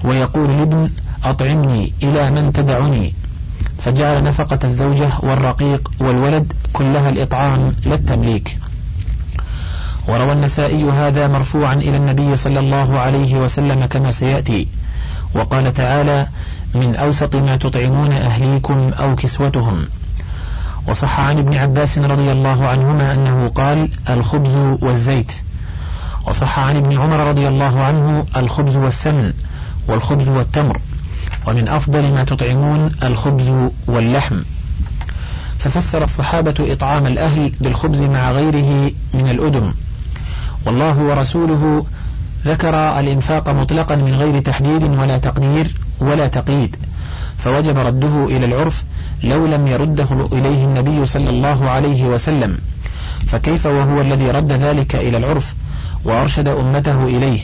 [0.05, 0.91] ويقول الابن
[1.25, 3.15] أطعمني إلى من تدعني
[3.79, 8.59] فجعل نفقة الزوجة والرقيق والولد كلها الإطعام لا التمليك
[10.09, 14.69] وروى النسائي هذا مرفوعا إلى النبي صلى الله عليه وسلم كما سيأتي.
[15.35, 16.27] وقال تعالى
[16.75, 19.87] من أوسط ما تطعمون أهليكم أو كسوتهم.
[20.89, 25.33] وصح عن ابن عباس رضي الله عنهما أنه قال الخبز والزيت.
[26.29, 29.33] وصح عن ابن عمر رضي الله عنه الخبز والسمن
[29.89, 30.81] والخبز والتمر.
[31.47, 34.37] ومن أفضل ما تطعمون الخبز واللحم.
[35.59, 39.73] ففسر الصحابة إطعام الأهل بالخبز مع غيره من الأدم
[40.67, 41.87] والله ورسوله
[42.47, 46.77] ذكر الإنفاق مطلقا من غير تحديد ولا تقدير ولا تقييد
[47.39, 48.83] فوجب رده إلى العرف
[49.25, 52.59] لو لم يرده إليه النبي صلى الله عليه وسلم
[53.27, 55.55] فكيف وهو الذي رد ذلك إلى العرف
[56.05, 57.41] وأرشد أمته إليه؟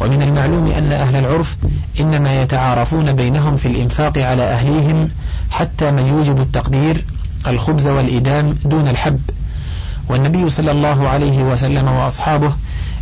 [0.00, 1.56] ومن المعلوم أن أهل العرف
[2.00, 5.08] إنما يتعارفون بينهم في الإنفاق على أهليهم
[5.50, 7.04] حتى من يوجب التقدير
[7.46, 9.20] الخبز والإدام دون الحب
[10.08, 12.52] والنبي صلى الله عليه وسلم وأصحابه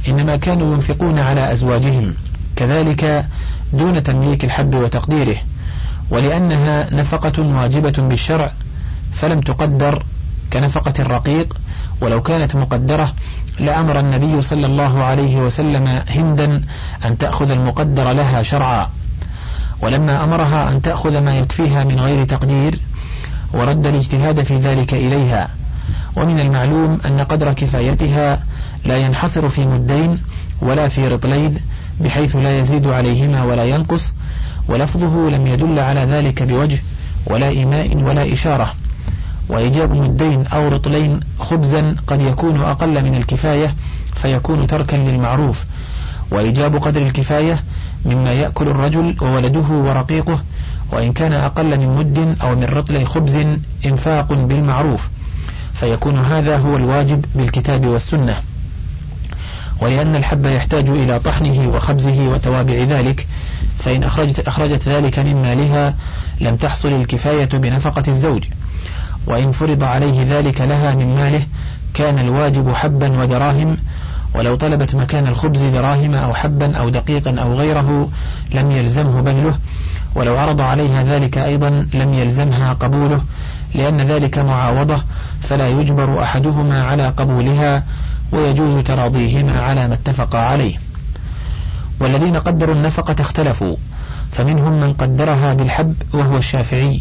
[0.09, 2.15] إنما كانوا ينفقون على أزواجهم
[2.57, 3.27] كذلك
[3.73, 5.37] دون تمليك الحب وتقديره
[6.11, 8.53] ولأنها نفقة واجبة بالشرع
[9.13, 10.03] فلم تقدر
[10.53, 11.57] كنفقة الرقيق
[12.01, 13.13] ولو كانت مقدرة
[13.61, 16.61] لأمر النبي صلى الله عليه وسلم هندا
[17.05, 18.91] أن تأخذ المقدر لها شرعا.
[19.83, 22.79] ولما أمرها أن تأخذ ما يكفيها من غير تقدير
[23.53, 25.49] ورد الاجتهاد في ذلك إليها.
[26.17, 28.43] ومن المعلوم أن قدر كفايتها
[28.85, 30.19] لا ينحصر في مدين
[30.61, 31.55] ولا في رطلين
[32.01, 34.13] بحيث لا يزيد عليهما ولا ينقص
[34.69, 36.79] ولفظه لم يدل على ذلك بوجه
[37.27, 38.75] ولا إيماء ولا إشارة.
[39.49, 43.75] وإيجاب مدين أو رطلين خبزا قد يكون أقل من الكفاية
[44.15, 45.65] فيكون تركا للمعروف.
[46.31, 47.61] وإيجاب قدر الكفاية
[48.05, 50.43] مما يأكل الرجل وولده ورقيقه
[50.93, 53.39] وإن كان أقل من مد أو من رطل خبز
[53.87, 55.09] إنفاق بالمعروف.
[55.75, 58.37] فيكون هذا هو الواجب بالكتاب والسنة.
[59.81, 63.27] ولأن الحب يحتاج إلى طحنه وخبزه وتوابع ذلك
[63.79, 65.95] فإن أخرجت, أخرجت ذلك من مالها
[66.41, 68.45] لم تحصل الكفاية بنفقة الزوج.
[69.27, 71.43] وإن فرض عليه ذلك لها من ماله
[71.95, 73.77] كان الواجب حبا ودراهم
[74.35, 78.11] ولو طلبت مكان الخبز دراهم أو حبا أو دقيقا أو غيره
[78.55, 79.59] لم يلزمه بذله
[80.15, 83.23] ولو عرض عليها ذلك أيضا لم يلزمها قبوله
[83.75, 85.03] لأن ذلك معاوضة
[85.43, 87.83] فلا يجبر أحدهما على قبولها
[88.33, 90.77] ويجوز تراضيهما على ما اتفقا عليه.
[92.01, 93.77] والذين قدروا النفقة اختلفوا
[94.33, 97.01] فمنهم من قدرها بالحب وهو الشافعي.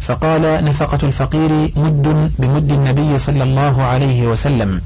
[0.00, 4.80] فقال نفقة الفقير مد بمد النبي صلى الله عليه وسلم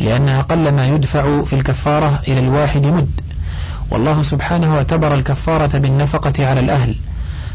[0.00, 3.20] لأن أقل ما يدفع في الكفارة إلى الواحد مد.
[3.90, 6.96] والله سبحانه اعتبر الكفارة بالنفقة على الأهل.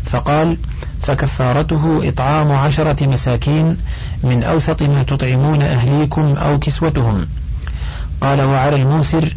[0.06, 0.58] فقال
[1.02, 3.78] فكفارته إطعام عشرة مساكين
[4.24, 7.28] من أوسط ما تطعمون أهليكم أو كسوتهم.
[8.22, 9.36] قال وعلى الموسر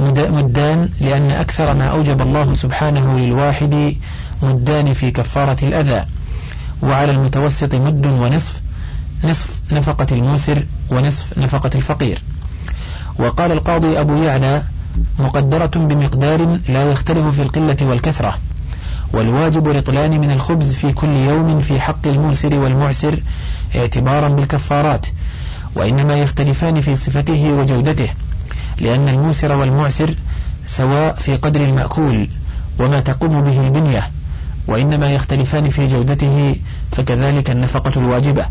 [0.00, 3.96] مدان لأن أكثر ما أوجب الله سبحانه للواحد
[4.42, 6.04] مدان في كفارة الأذى.
[6.82, 8.60] وعلى المتوسط مد ونصف
[9.24, 12.22] نصف نفقة الموسر ونصف نفقة الفقير.
[13.18, 14.62] وقال القاضي أبو يعلى
[15.18, 18.38] مقدرة بمقدار لا يختلف في القلة والكثرة.
[19.12, 23.20] والواجب رطلان من الخبز في كل يوم في حق الموسر والمعسر
[23.76, 25.06] اعتبارا بالكفارات
[25.74, 28.08] وإنما يختلفان في صفته وجودته
[28.78, 30.14] لأن الموسر والمعسر
[30.66, 32.28] سواء في قدر المأكول
[32.78, 34.10] وما تقوم به البنية
[34.66, 36.56] وإنما يختلفان في جودته
[36.92, 38.46] فكذلك النفقة الواجبة.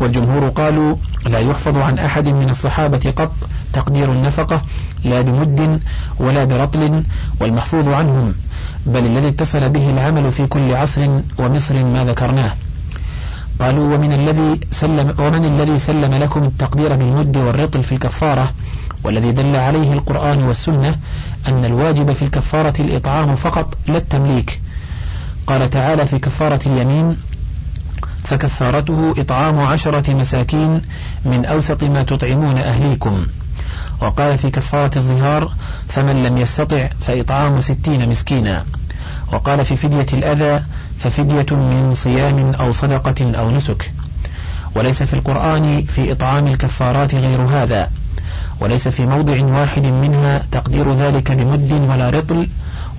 [0.00, 3.32] والجمهور قالوا لا يحفظ عن أحد من الصحابة قط
[3.72, 4.62] تقدير النفقة
[5.04, 5.80] لا بمد
[6.18, 7.02] ولا برطل
[7.40, 8.34] والمحفوظ عنهم
[8.86, 12.52] بل الذي اتصل به العمل في كل عصر ومصر ما ذكرناه.
[13.60, 18.52] قالوا ومن الذي سلم ومن الذي سلم لكم التقدير بالمد والرطل في الكفارة؟
[19.04, 20.96] والذي دل عليه القرآن والسنة
[21.48, 24.60] أن الواجب في الكفارة الإطعام فقط لا التمليك.
[25.46, 27.16] قال تعالى في كفارة اليمين
[28.24, 30.82] فكفارته إطعام عشرة مساكين
[31.24, 33.26] من أوسط ما تطعمون أهليكم.
[34.02, 35.52] وقال في كفارة الظهار
[35.88, 38.64] فمن لم يستطع فإطعام ستين مسكينا.
[39.32, 40.64] وقال في فدية الأذى
[40.98, 43.92] ففدية من صيام أو صدقة أو نسك.
[44.76, 47.90] وليس في القرآن في إطعام الكفارات غير هذا
[48.60, 52.48] وليس في موضع واحد منها تقدير ذلك بمد ولا رطل.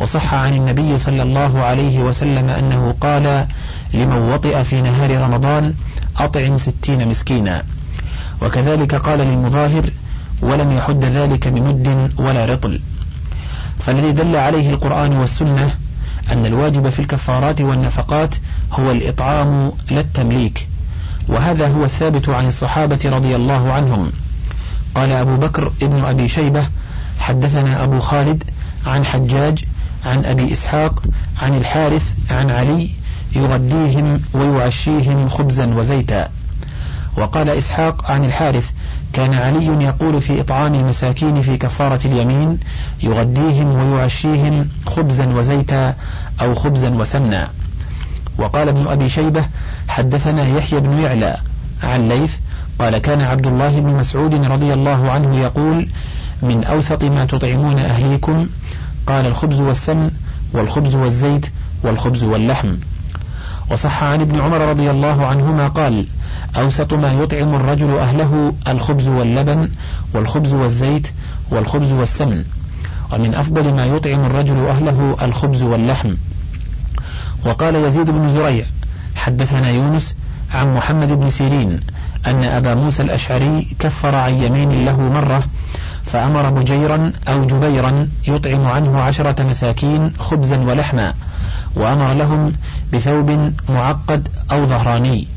[0.02, 3.48] وصح عن النبي صلى الله عليه وسلم أنه قال
[3.94, 5.74] لمن وطئ في نهار رمضان
[6.18, 7.64] أطعم ستين مسكينا.
[8.42, 9.90] وكذلك قال للمظاهر
[10.44, 12.80] ولم يحد ذلك بمد ولا رطل.
[13.80, 15.76] فالذي دل عليه القرآن والسنة
[16.32, 18.36] أن الواجب في الكفارات والنفقات
[18.72, 20.68] هو الإطعام لا التمليك.
[21.28, 24.12] وهذا هو الثابت عن الصحابة رضي الله عنهم.
[24.96, 26.68] قال أبو بكر ابن أبي شيبة
[27.20, 28.44] حدثنا أبو خالد
[28.86, 29.66] عن حجاج
[30.06, 31.04] عن أبي إسحاق
[31.42, 32.90] عن الحارث عن علي
[33.36, 36.30] يغديهم ويعشيهم خبزا وزيتا.
[37.18, 38.72] وقال إسحاق عن الحارث
[39.14, 42.60] كان علي يقول في إطعام المساكين في كفارة اليمين
[43.04, 45.96] يغديهم ويعشيهم خبزا وزيتا
[46.42, 47.50] أو خبزا وسمنا.
[48.38, 49.46] وقال ابن أبي شيبة
[49.88, 51.38] حدثنا يحيى بن يعلى
[51.84, 52.34] عن ليث
[52.80, 55.88] قال كان عبد الله بن مسعود رضي الله عنه يقول
[56.42, 58.48] من أوسط ما تطعمون أهليكم
[59.08, 60.12] قال الخبز والسمن
[60.54, 61.46] والخبز والزيت
[61.84, 62.76] والخبز واللحم.
[63.72, 66.08] وصح عن ابن عمر رضي الله عنهما قال
[66.58, 69.70] أوسط ما يطعم الرجل أهله الخبز واللبن
[70.14, 71.08] والخبز والزيت
[71.52, 72.44] والخبز والسمن
[73.14, 76.16] ومن أفضل ما يطعم الرجل أهله الخبز واللحم.
[77.46, 78.66] وقال يزيد بن زريع
[79.16, 80.16] حدثنا يونس
[80.54, 81.80] عن محمد بن سيرين
[82.28, 85.44] أن أبا موسى الأشعري كفر عن يمين له مرة
[86.06, 91.14] فأمر بجيرا أو جبيرا يطعم عنه عشرة مساكين خبزا ولحما
[91.76, 92.54] وأمر لهم
[92.94, 95.28] بثوب معقد أو ظهراني.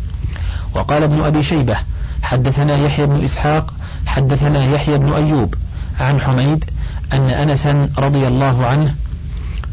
[0.74, 1.76] وقال ابن أبي شيبة
[2.22, 3.74] حدثنا يحيى بن إسحاق
[4.06, 5.54] حدثنا يحيى بن أيوب
[6.00, 6.64] عن حميد
[7.12, 8.94] أن أنسا رضي الله عنه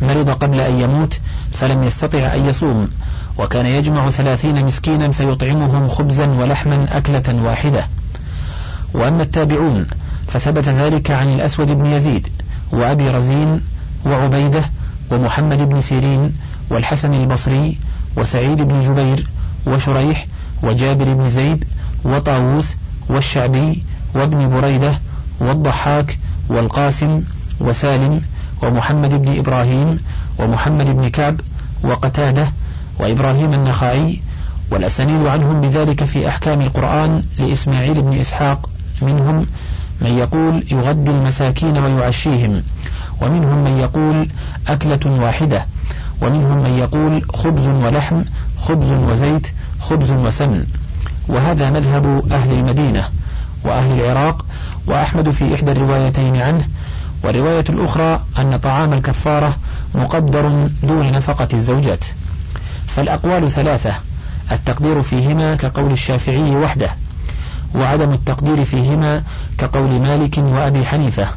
[0.01, 1.19] مرض قبل أن يموت
[1.53, 2.87] فلم يستطع أن يصوم
[3.37, 7.87] وكان يجمع ثلاثين مسكينا فيطعمهم خبزا ولحما أكلة واحدة.
[8.93, 9.87] وأما التابعون
[10.27, 12.27] فثبت ذلك عن الأسود بن يزيد
[12.71, 13.61] وأبي رزين
[14.05, 14.61] وعبيدة
[15.11, 16.33] ومحمد بن سيرين
[16.73, 17.77] والحسن البصري
[18.17, 19.27] وسعيد بن جبير
[19.67, 20.25] وشريح
[20.63, 21.65] وجابر بن زيد
[22.05, 22.75] وطاووس
[23.09, 23.83] والشعبي
[24.15, 24.99] وابن بريدة
[25.39, 26.17] والضحاك
[26.49, 27.21] والقاسم
[27.59, 28.21] وسالم
[28.63, 29.99] ومحمد بن إبراهيم
[30.39, 31.41] ومحمد بن كعب
[31.83, 32.47] وقتادة
[32.99, 34.21] وإبراهيم النخعي
[34.71, 38.69] والأسانيد عنهم بذلك في أحكام القرآن لإسماعيل بن إسحاق
[39.01, 39.45] منهم
[40.01, 42.63] من يقول يغدي المساكين ويعشيهم
[43.21, 44.27] ومنهم من يقول
[44.67, 45.65] أكلة واحدة
[46.23, 48.23] ومنهم من يقول خبز ولحم
[48.57, 49.47] خبز وزيت
[49.79, 50.65] خبز وسمن.
[51.27, 53.03] وهذا مذهب أهل المدينة
[53.63, 54.45] وأهل العراق
[54.87, 56.67] وأحمد في إحدى الروايتين عنه.
[57.23, 59.55] والرواية الأخرى أن طعام الكفارة
[59.95, 62.05] مقدر دون نفقة الزوجات.
[62.87, 63.93] فالأقوال ثلاثة
[64.51, 66.89] التقدير فيهما كقول الشافعي وحده
[67.75, 69.23] وعدم التقدير فيهما
[69.57, 71.27] كقول مالك وأبي حنيفة.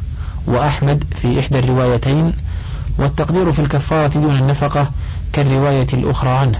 [0.47, 2.33] وأحمد في إحدى الروايتين
[2.97, 4.91] والتقدير في الكفارة دون النفقة
[5.33, 6.59] كالرواية الأخرى عنه.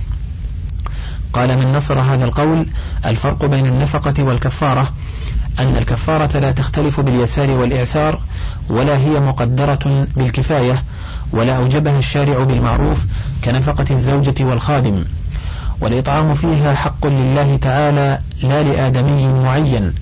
[1.34, 2.66] قال من نصر هذا القول
[3.06, 4.90] الفرق بين النفقة والكفارة
[5.60, 8.20] أن الكفارة لا تختلف باليسار والإعسار
[8.70, 10.84] ولا هي مقدرة بالكفاية
[11.32, 13.06] ولا أوجبها الشارع بالمعروف
[13.46, 15.04] كنفقة الزوجة والخادم.
[15.82, 19.94] والإطعام فيها حق لله تعالى لا لآدمي معين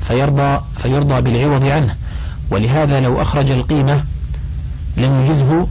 [0.00, 1.94] فيرضى, فيرضى بالعوض عنه.
[2.50, 4.04] ولهذا لو أخرج القيمة
[4.96, 5.66] لم يجزه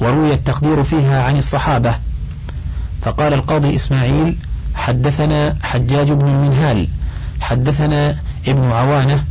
[0.00, 1.94] وروي التقدير فيها عن الصحابة.
[3.02, 4.36] فقال القاضي إسماعيل
[4.74, 6.88] حدثنا حجاج بن المنهال
[7.40, 8.16] حدثنا
[8.48, 9.24] ابن عوانة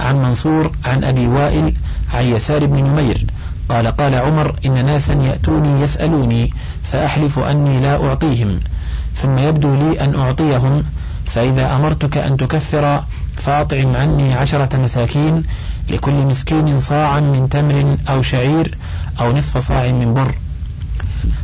[0.00, 1.74] عن منصور عن أبي وائل
[2.14, 3.26] عن يسار بن نمير
[3.68, 6.52] قال قال عمر إن ناسا يأتوني يسألوني
[6.84, 8.60] فأحلف أني لا أعطيهم
[9.16, 10.84] ثم يبدو لي أن أعطيهم
[11.26, 13.04] فإذا أمرتك أن تكفر
[13.36, 15.42] فأطعم عني عشرة مساكين
[15.90, 18.78] لكل مسكين صاعا من تمر أو شعير
[19.20, 20.34] أو نصف صاع من بر.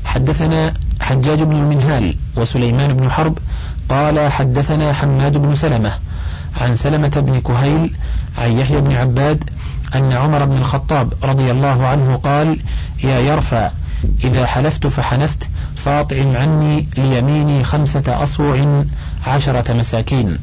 [0.04, 3.38] حدثنا حجاج بن المنهال وسليمان بن حرب
[3.88, 5.92] قال حدثنا حماد بن سلمة
[6.60, 7.94] عن سلمة بن كهيل
[8.38, 9.44] عن يحيى بن عباد
[9.94, 12.58] أن عمر بن الخطاب رضي الله عنه قال
[13.04, 13.70] يا يرفع
[14.24, 18.84] إذا حلفت فحنثت فاطعم عني ليميني خمسة أصوع
[19.26, 20.38] عشرة مساكين.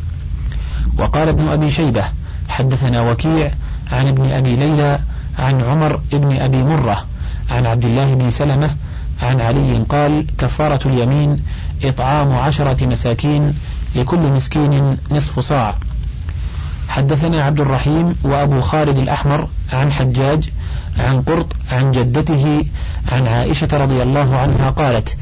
[0.98, 2.04] وقال ابن أبي شيبة
[2.50, 3.52] حدثنا وكيع
[3.92, 5.00] عن ابن أبي ليلى
[5.40, 7.06] عن عمر ابن أبي مرة
[7.52, 8.76] عن عبد الله بن سلمة
[9.22, 11.44] عن علي قال كفارة اليمين
[11.84, 13.54] إطعام عشرة مساكين
[13.96, 15.76] لكل مسكين نصف صاع.
[16.90, 20.50] حدثنا عبد الرحيم وأبو خالد الأحمر عن حجاج
[21.00, 22.66] عن قرط عن جدته
[23.12, 25.18] عن عائشة رضي الله عنها قالت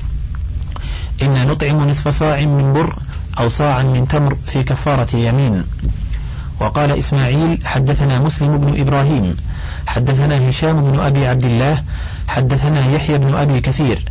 [1.21, 2.95] إن نطعم نصف صاع من بر
[3.39, 5.63] أو صاعا من تمر في كفارة يمين
[6.59, 9.37] وقال إسماعيل حدثنا مسلم بن إبراهيم
[9.87, 11.83] حدثنا هشام بن أبي عبد الله
[12.27, 14.05] حدثنا يحيى بن أبي كثير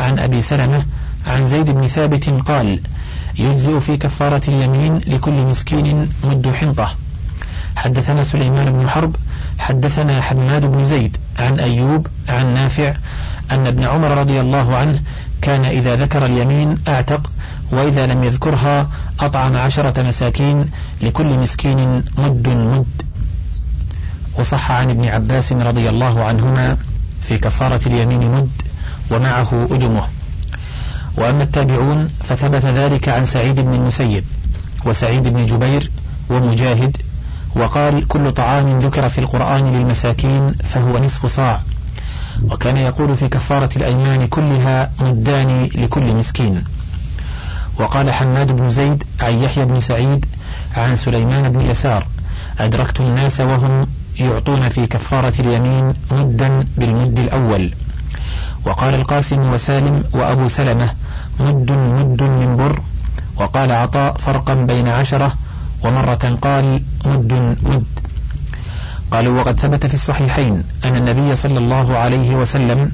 [0.00, 0.84] عن أبي سلمة
[1.26, 2.80] عن زيد بن ثابت قال
[3.38, 6.94] يجزئ في كفارة اليمين لكل مسكين مد حنطة.
[7.76, 9.16] حدثنا سليمان بن حرب
[9.58, 12.94] حدثنا حماد بن زيد عن أيوب عن نافع
[13.50, 15.00] أن ابن عمر رضي الله عنه
[15.42, 17.30] كان إذا ذكر اليمين أعتق
[17.72, 20.70] وإذا لم يذكرها أطعم عشرة مساكين
[21.02, 23.02] لكل مسكين مد مد.
[24.38, 26.76] وصح عن ابن عباس رضي الله عنهما
[27.22, 28.50] في كفارة اليمين مد
[29.10, 30.08] ومعه أدمه.
[31.16, 34.24] وأما التابعون فثبت ذلك عن سعيد بن المسيب
[34.84, 35.90] وسعيد بن جبير
[36.30, 36.96] ومجاهد
[37.56, 41.60] وقال كل طعام ذكر في القرآن للمساكين فهو نصف صاع.
[42.50, 46.64] وكان يقول في كفارة الأيمان كلها مدان لكل مسكين
[47.78, 50.26] وقال حماد بن زيد عن يحيى بن سعيد
[50.76, 52.06] عن سليمان بن يسار
[52.60, 53.86] أدركت الناس وهم
[54.18, 57.74] يعطون في كفارة اليمين مدا بالمد الأول.
[58.64, 60.94] وقال القاسم وسالم وأبو سلمة
[61.40, 62.80] مد مد من بر.
[63.36, 65.32] وقال عطاء فرقا بين عشرة.
[65.84, 67.32] ومرة قال مد
[67.62, 67.84] مد.
[69.10, 72.92] قالوا وقد ثبت في الصحيحين أن النبي صلى الله عليه وسلم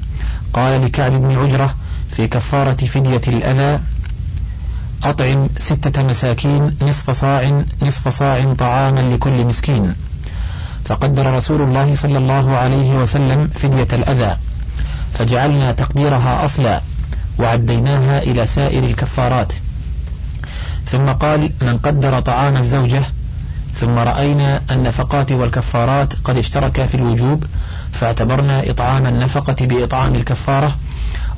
[0.53, 1.75] قال لكعب بن عجرة
[2.11, 3.79] في كفارة فدية الأذى
[5.03, 9.95] أطعم ستة مساكين نصف صاع نصف صاع طعاما لكل مسكين.
[10.89, 14.37] فقدر رسول الله صلى الله عليه وسلم فدية الأذى
[15.13, 16.81] فجعلنا تقديرها أصلا
[17.39, 19.53] وعديناها إلى سائر الكفارات.
[20.85, 23.01] ثم قال من قدر طعام الزوجة
[23.73, 27.43] ثم رأينا النفقات والكفارات قد اشتركا في الوجوب
[27.91, 30.75] فاعتبرنا إطعام النفقة بإطعام الكفارة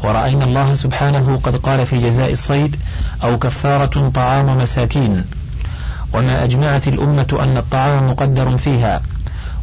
[0.04, 2.76] ورأينا الله سبحانه قد قال في جزاء الصيد
[3.24, 5.26] أو كفارة طعام مساكين
[6.14, 9.02] وما أجمعت الأمة أن الطعام مقدر فيها.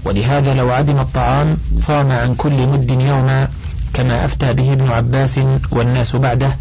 [0.09, 3.48] ولهذا لو عدم الطعام صام عن كل مد يوما
[3.94, 5.40] كما أفتى به ابن عباس
[5.70, 6.56] والناس بعده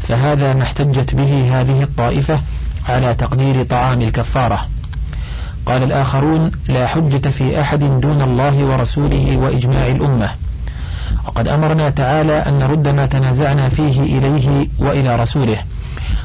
[0.00, 2.40] فهذا ما احتجت به هذه الطائفة
[2.88, 4.66] على تقدير طعام الكفارة.
[5.66, 10.30] قال الآخرون لا حجة في أحد دون الله ورسوله وإجماع الأمة.
[11.26, 15.58] وقد أمرنا تعالى أن نرد ما تنازعنا فيه إليه وإلى رسوله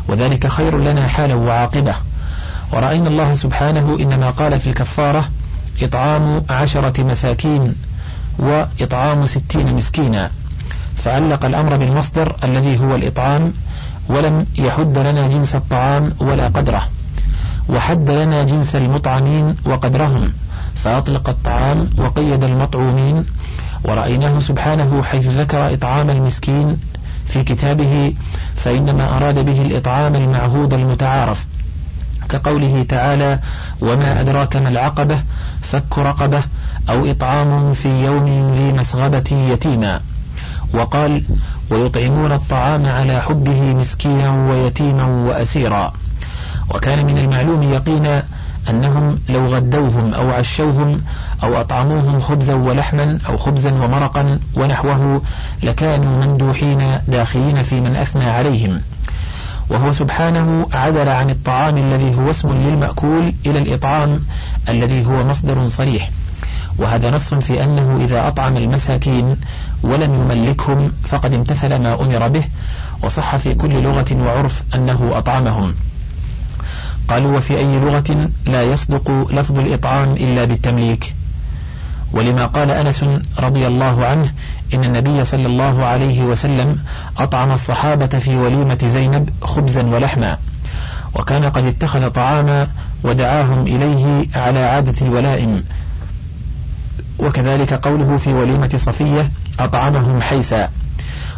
[0.07, 1.93] وذلك خير لنا حالا وعاقبة.
[2.73, 5.29] ورأينا الله سبحانه إنما قال في الكفارة
[5.81, 7.75] إطعام عشرة مساكين
[8.39, 10.31] وإطعام ستين مسكينا.
[10.95, 13.53] فعلق الأمر بالمصدر الذي هو الإطعام
[14.09, 16.87] ولم يحد لنا جنس الطعام ولا قدره.
[17.69, 20.33] وحد لنا جنس المطعمين وقدرهم.
[20.75, 23.25] فأطلق الطعام وقيد المطعومين.
[23.83, 26.77] ورأيناه سبحانه حيث ذكر إطعام المسكين
[27.27, 28.13] في كتابه
[28.55, 31.45] فإنما أراد به الإطعام المعهود المتعارف.
[32.29, 33.39] كقوله تعالى
[33.81, 35.19] وما أدراك ما العقبة
[35.61, 36.41] فك رقبة
[36.89, 40.01] أو إطعام في يوم ذي مسغبة يتيما
[40.73, 41.23] وقال
[41.71, 45.93] ويطعمون الطعام على حبه مسكينا ويتيما وأسيرا
[46.75, 48.23] وكان من المعلوم يقينا
[48.69, 51.01] أنهم لو غدوهم أو عشوهم
[51.43, 55.21] أو أطعموهم خبزا ولحما أو خبزا ومرقا ونحوه
[55.63, 58.81] لكانوا مندوحين داخلين في من أثنى عليهم
[59.69, 64.19] وهو سبحانه عدل عن الطعام الذي هو اسم للمأكول إلى الإطعام
[64.69, 66.09] الذي هو مصدر صريح.
[66.77, 69.37] وهذا نص في أنه إذا أطعم المساكين
[69.83, 72.43] ولم يملكهم فقد امتثل ما أمر به
[73.03, 75.75] وصح في كل لغة وعرف أنه أطعمهم.
[77.09, 81.15] قالوا وفي أي لغة لا يصدق لفظ الإطعام إلا بالتمليك؟
[82.13, 83.05] ولما قال أنس
[83.39, 84.33] رضي الله عنه
[84.73, 86.79] إن النبي صلى الله عليه وسلم
[87.17, 90.37] أطعم الصحابة في وليمة زينب خبزا ولحما
[91.15, 92.67] وكان قد اتخذ طعاما
[93.03, 95.63] ودعاهم إليه على عادة الولائم.
[97.19, 100.69] وكذلك قوله في وليمة صفية أطعمهم حيسا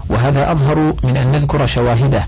[0.10, 2.28] وهذا أظهر من أن نذكر شواهده.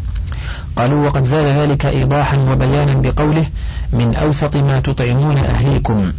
[0.75, 3.45] قالوا وقد زاد ذلك إيضاحا وبيانا بقوله
[3.93, 6.13] من أوسط ما تطعمون أهليكم.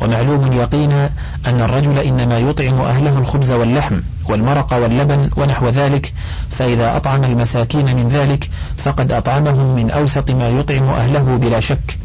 [0.00, 1.10] ومعلوم يقينا
[1.46, 6.12] أن الرجل إنما يطعم أهله الخبز واللحم والمرق واللبن ونحو ذلك
[6.50, 11.98] فإذا أطعم المساكين من ذلك فقد أطعمهم من أوسط ما يطعم أهله بلا شك.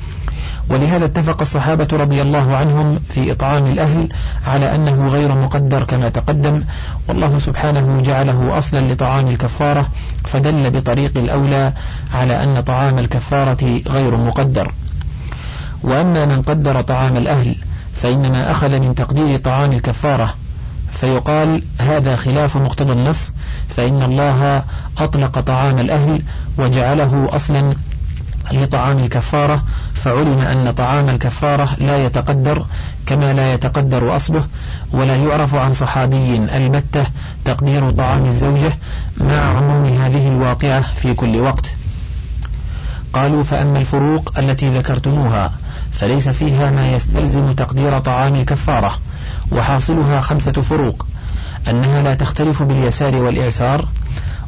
[0.69, 4.09] ولهذا اتفق الصحابة رضي الله عنهم في إطعام الأهل
[4.47, 6.63] على أنه غير مقدر كما تقدم
[7.07, 9.87] والله سبحانه جعله أصلا لطعام الكفارة
[10.25, 11.73] فدل بطريق الأولى
[12.13, 14.71] على أن طعام الكفارة غير مقدر.
[15.83, 17.55] وأما من قدر طعام الأهل
[18.05, 20.33] فإنما أخذ من تقدير طعام الكفارة.
[20.91, 23.31] فيقال هذا خلاف مقتضى النص
[23.69, 24.63] فإن الله
[24.97, 26.21] أطلق طعام الأهل
[26.57, 27.73] وجعله أصلا
[28.51, 32.65] لطعام الكفارة فعلم أن طعام الكفارة لا يتقدر
[33.05, 34.43] كما لا يتقدر أصله
[34.91, 37.05] ولا يعرف عن صحابي البتة
[37.45, 38.77] تقدير طعام الزوجة
[39.17, 41.73] مع عموم هذه الواقعة في كل وقت.
[43.13, 45.51] قالوا فأما الفروق التي ذكرتموها
[45.99, 48.99] فليس فيها ما يستلزم تقدير طعام الكفارة
[49.51, 51.05] وحاصلها خمسة فروق
[51.69, 53.87] أنها لا تختلف باليسار والإعسار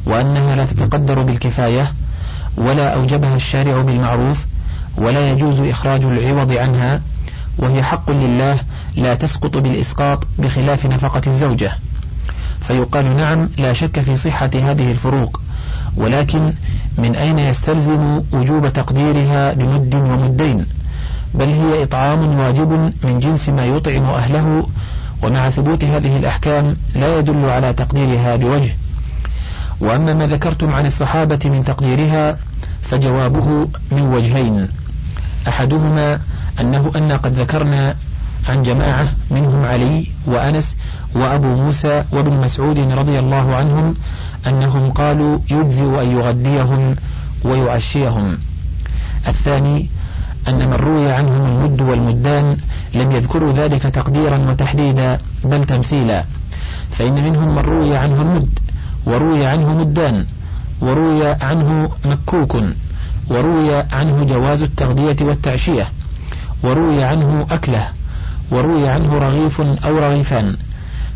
[0.06, 1.92] وأنها لا تتقدر بالكفاية
[2.56, 4.46] ولا أوجبها الشارع بالمعروف
[4.96, 7.00] ولا يجوز إخراج العوض عنها
[7.58, 8.58] وهي حق لله
[8.96, 11.72] لا تسقط بالإسقاط بخلاف نفقة الزوجة.
[12.60, 15.40] فيقال نعم لا شك في صحة هذه الفروق
[15.96, 16.52] ولكن
[16.98, 20.66] من أين يستلزم وجوب تقديرها بمد ومدين؟
[21.38, 24.66] بل هي إطعام واجب من جنس ما يطعم أهله
[25.22, 28.76] ومع ثبوت هذه الأحكام لا يدل على تقديرها بوجه.
[29.80, 32.38] وأما ما ذكرتم عن الصحابة من تقديرها
[32.82, 34.68] فجوابه من وجهين.
[35.48, 36.20] أحدهما
[36.60, 37.94] أنه أن قد ذكرنا
[38.48, 40.76] عن جماعة منهم علي وأنس
[41.14, 43.94] وأبو موسى وابن مسعود رضي الله عنهم
[44.46, 46.96] أنهم قالوا يجزئ أن يغديهم
[47.44, 48.38] ويعشيهم.
[49.28, 49.88] الثاني
[50.48, 52.56] أن من روي عنهم المد والمدان
[52.94, 56.24] لم يذكروا ذلك تقديرا وتحديدا بل تمثيلا.
[56.90, 58.58] فإن منهم من روي عنه المد
[59.06, 60.26] وروي عنه مدان
[60.80, 62.56] وروي عنه مكوك
[63.30, 65.88] وروي عنه جواز التغذية والتعشية
[66.62, 67.88] وروي عنه أكله
[68.50, 70.56] وروي عنه رغيف أو رغيفان.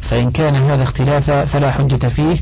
[0.00, 2.36] فإن كان هذا اختلافا فلا حجة فيه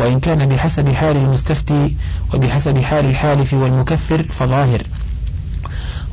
[0.00, 1.96] وإن كان بحسب حال المستفتي
[2.34, 4.82] وبحسب حال الحالف والمكفر فظاهر.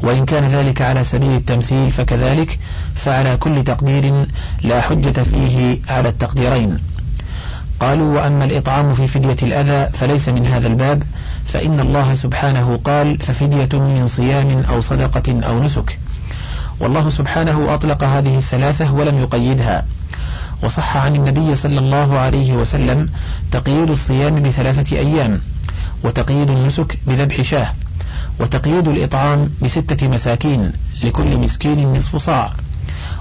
[0.02, 2.60] وإن كان ذلك على سبيل التمثيل فكذلك
[2.96, 4.26] فعلى كل تقدير
[4.62, 6.78] لا حجة فيه على التقديرين.
[7.80, 11.04] قالوا وأما الإطعام في فدية الأذى فليس من هذا الباب
[11.46, 16.00] فإن الله سبحانه قال ففدية من صيام أو صدقة أو نسك.
[16.80, 19.86] والله سبحانه أطلق هذه الثلاثة ولم يقيدها.
[20.64, 23.10] وصح عن النبي صلى الله عليه وسلم
[23.52, 25.42] تقييد الصيام بثلاثة أيام
[26.04, 27.74] وتقييد النسك بذبح شاه.
[28.40, 30.72] وتقييد الإطعام بستة مساكين
[31.04, 32.54] لكل مسكين نصف صاع.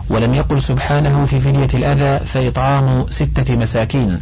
[0.08, 4.20] ولم يقل سبحانه في فدية الأذى فإطعام ستة مساكين.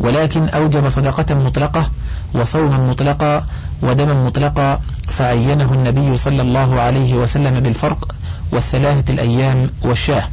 [0.00, 1.90] ولكن أوجب صدقة مطلقة
[2.34, 3.46] وصوما مطلقا
[3.82, 8.14] ودما مطلقا فعينه النبي صلى الله عليه وسلم بالفرق
[8.52, 10.28] والثلاثة الأيام والشاه.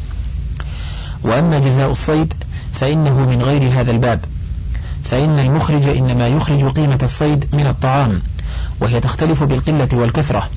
[1.24, 2.34] وأما جزاء الصيد
[2.74, 4.20] فإنه من غير هذا الباب.
[5.04, 8.22] فإن المخرج إنما يخرج قيمة الصيد من الطعام.
[8.82, 10.50] وهي تختلف بالقلة والكثرة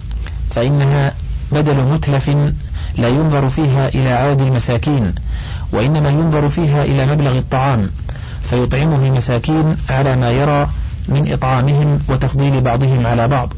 [0.51, 1.15] فإنها
[1.53, 2.29] بدل متلف
[2.99, 5.15] لا ينظر فيها إلى عاد المساكين
[5.73, 7.91] وإنما ينظر فيها إلى مبلغ الطعام
[8.43, 10.71] فيطعمه المساكين على ما يرى
[11.09, 13.53] من إطعامهم وتفضيل بعضهم على بعض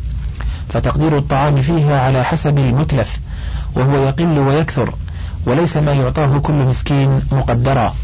[0.68, 3.18] فتقدير الطعام فيها على حسب المتلف
[3.74, 4.94] وهو يقل ويكثر
[5.46, 7.94] وليس ما يعطاه كل مسكين مقدرا.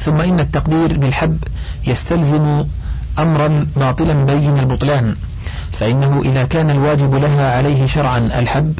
[0.00, 1.38] ثم إن التقدير بالحب
[1.86, 2.64] يستلزم
[3.18, 5.16] أمرا باطلا بين البطلان
[5.80, 8.78] فإنه إذا كان الواجب لها عليه شرعا الحب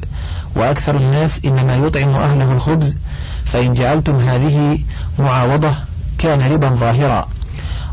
[0.57, 2.97] وأكثر الناس إنما يطعم أهله الخبز
[3.45, 4.79] فإن جعلتم هذه
[5.19, 5.71] معاوضة
[6.19, 7.29] كان ربا ظاهرا.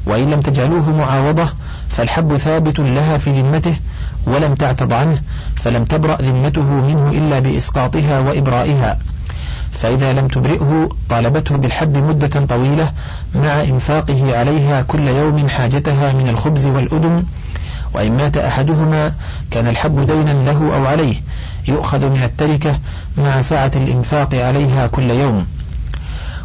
[0.06, 1.48] وإن لم تجعلوه معاوضة
[1.90, 3.76] فالحب ثابت لها في ذمته
[4.26, 5.22] ولم تعتض عنه
[5.56, 8.98] فلم تبرأ ذمته منه إلا بإسقاطها وإبرائها.
[9.72, 12.92] فإذا لم تبرئه طالبته بالحب مدة طويلة
[13.36, 17.24] مع إنفاقه عليها كل يوم حاجتها من الخبز والأدم
[17.94, 19.14] وإن مات أحدهما
[19.52, 21.16] كان الحب دينا له أو عليه
[21.68, 22.80] يؤخذ من التركة
[23.18, 25.46] مع سعة الإنفاق عليها كل يوم.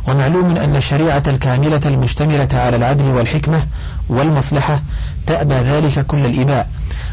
[0.09, 3.67] ومعلوم أن الشريعة الكاملة المشتملة على العدل والحكمة
[4.09, 4.83] والمصلحة
[5.27, 6.69] تأبى ذلك كل الإباء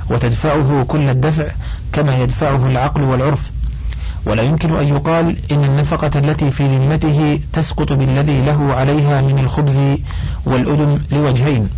[0.09, 1.45] وتدفعه كل الدفع
[1.93, 3.51] كما يدفعه العقل والعرف.
[4.25, 9.80] ولا يمكن أن يقال إن النفقة التي في ذمته تسقط بالذي له عليها من الخبز
[10.45, 11.69] والأدم لوجهين.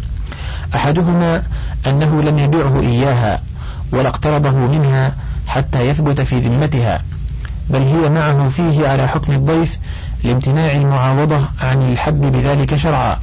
[0.75, 1.43] أحدهما
[1.87, 3.41] أنه لم يبيعه إياها
[3.91, 5.13] ولا اقترضه منها
[5.47, 7.01] حتى يثبت في ذمتها
[7.69, 9.77] بل هي معه فيه على حكم الضيف
[10.23, 13.17] لامتناع المعاوضة عن الحب بذلك شرعا.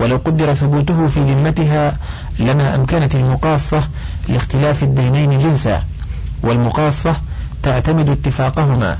[0.00, 1.96] ولو قدر ثبوته في ذمتها
[2.38, 3.82] لما أمكنت المقاصة
[4.28, 5.82] لاختلاف الدينين جنسا
[6.42, 7.16] والمقاصة
[7.62, 8.96] تعتمد اتفاقهما.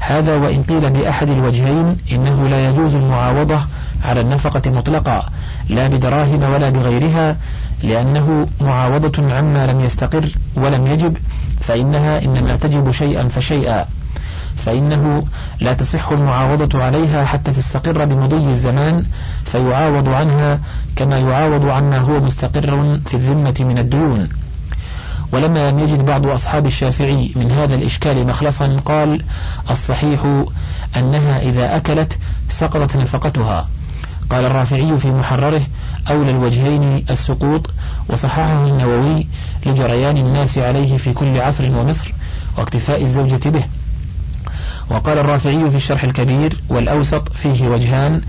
[0.00, 3.60] هذا وإن قيل بأحد الوجهين إنه لا يجوز المعاوضة
[4.04, 5.26] على النفقة مطلقا
[5.68, 7.36] لا بدراهم ولا بغيرها
[7.82, 11.16] لأنه معاوضة عما لم يستقر ولم يجب
[11.60, 13.86] فإنها إنما تجب شيئا فشيئا.
[14.56, 15.24] فإنه
[15.60, 19.04] لا تصح المعاوضة عليها حتى تستقر بمضي الزمان
[19.44, 20.58] فيعاوض عنها
[20.96, 24.28] كما يعاوض عما هو مستقر في الذمة من الديون.
[25.32, 29.22] ولما لم يجد بعض أصحاب الشافعي من هذا الإشكال مخلصا قال
[29.70, 30.44] الصحيح
[30.96, 32.18] أنها إذا أكلت
[32.48, 33.68] سقطت نفقتها.
[34.30, 35.62] قال الرافعي في محرره
[36.10, 37.70] أولى الوجهين السقوط
[38.08, 39.26] وصححه النووي
[39.66, 42.12] لجريان الناس عليه في كل عصر ومصر
[42.58, 43.64] واكتفاء الزوجة به.
[44.90, 48.20] وقال الرافعي في الشرح الكبير والأوسط فيه وجهان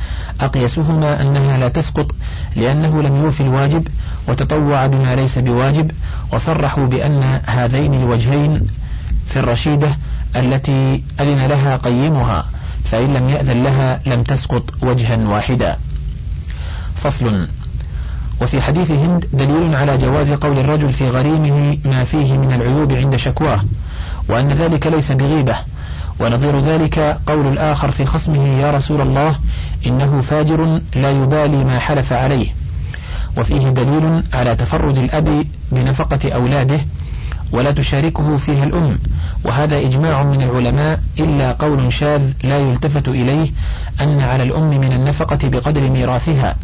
[0.42, 2.16] أقيسهما أنها لا تسقط
[2.56, 3.88] لأنه لم يوفي الواجب
[4.28, 5.92] وتطوع بما ليس بواجب
[6.34, 8.68] وصرحوا بأن هذين الوجهين
[9.28, 9.98] في الرشيدة
[10.36, 12.46] التي أذن لها قيمها
[12.86, 15.78] فإن لم يأذن لها لم تسقط وجها واحدا.
[16.96, 17.48] فصل.
[18.42, 23.16] وفي حديث هند دليل على جواز قول الرجل في غريمه ما فيه من العيوب عند
[23.16, 23.64] شكواه
[24.30, 25.56] وأن ذلك ليس بغيبة
[26.22, 29.36] ونظير ذلك قول الآخر في خصمه يا رسول الله
[29.86, 32.48] إنه فاجر لا يبالي ما حلف عليه.
[33.38, 36.80] وفيه دليل على تفرد الأب بنفقة أولاده
[37.52, 39.00] ولا تشاركه فيها الأم
[39.46, 43.52] وهذا إجماع من العلماء إلا قول شاذ لا يلتفت إليه
[44.02, 46.56] أن على الأم من النفقة بقدر ميراثها.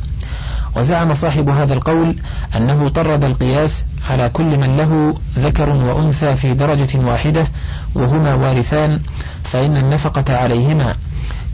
[0.77, 2.15] وزعم صاحب هذا القول
[2.55, 7.47] أنه طرد القياس على كل من له ذكر وأنثى في درجة واحدة
[7.95, 8.99] وهما وارثان
[9.43, 10.95] فإن النفقة عليهما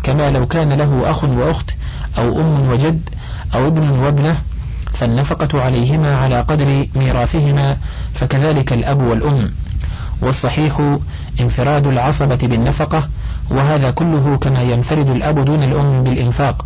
[0.04, 1.72] كما لو كان له أخ وأخت
[2.18, 3.10] أو أم وجد
[3.56, 4.38] أو ابن وابنة
[4.94, 7.78] فالنفقة عليهما على قدر ميراثهما
[8.14, 9.52] فكذلك الأب والأم.
[10.22, 10.98] والصحيح
[11.42, 13.10] انفراد العصبة بالنفقة
[13.50, 16.66] وهذا كله كما ينفرد الأب دون الأم بالإنفاق.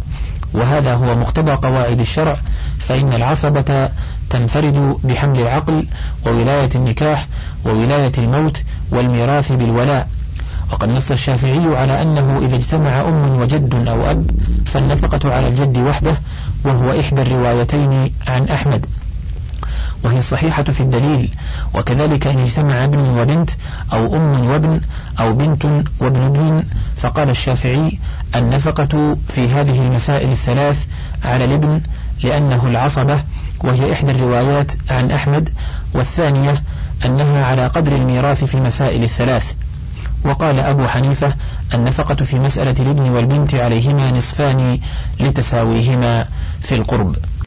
[0.57, 2.37] وهذا هو مقتضى قواعد الشرع
[2.79, 3.89] فإن العصبة
[4.29, 5.87] تنفرد بحمل العقل
[6.25, 7.27] وولاية النكاح
[7.65, 10.07] وولاية الموت والميراث بالولاء.
[10.71, 14.31] وقد نص الشافعي على أنه إذا اجتمع أم وجد أو أب
[14.65, 16.13] فالنفقة على الجد وحده
[16.63, 18.85] وهو إحدى الروايتين عن أحمد.
[20.03, 21.35] وهي الصحيحة في الدليل
[21.73, 23.49] وكذلك إن اجتمع ابن وبنت
[23.93, 24.81] أو أم وابن
[25.19, 25.65] أو بنت
[25.99, 26.63] وابن ابن
[26.97, 27.99] فقال الشافعي
[28.35, 30.85] النفقة في هذه المسائل الثلاث
[31.23, 31.81] على الابن
[32.23, 33.23] لأنه العصبة
[33.59, 35.49] وهي إحدى الروايات عن أحمد
[35.93, 36.63] والثانية
[37.05, 39.53] أنها على قدر الميراث في المسائل الثلاث.
[40.23, 41.33] وقال أبو حنيفة
[41.73, 44.79] النفقة في مسألة الابن والبنت عليهما نصفان
[45.19, 46.25] لتساويهما
[46.61, 47.15] في القرب.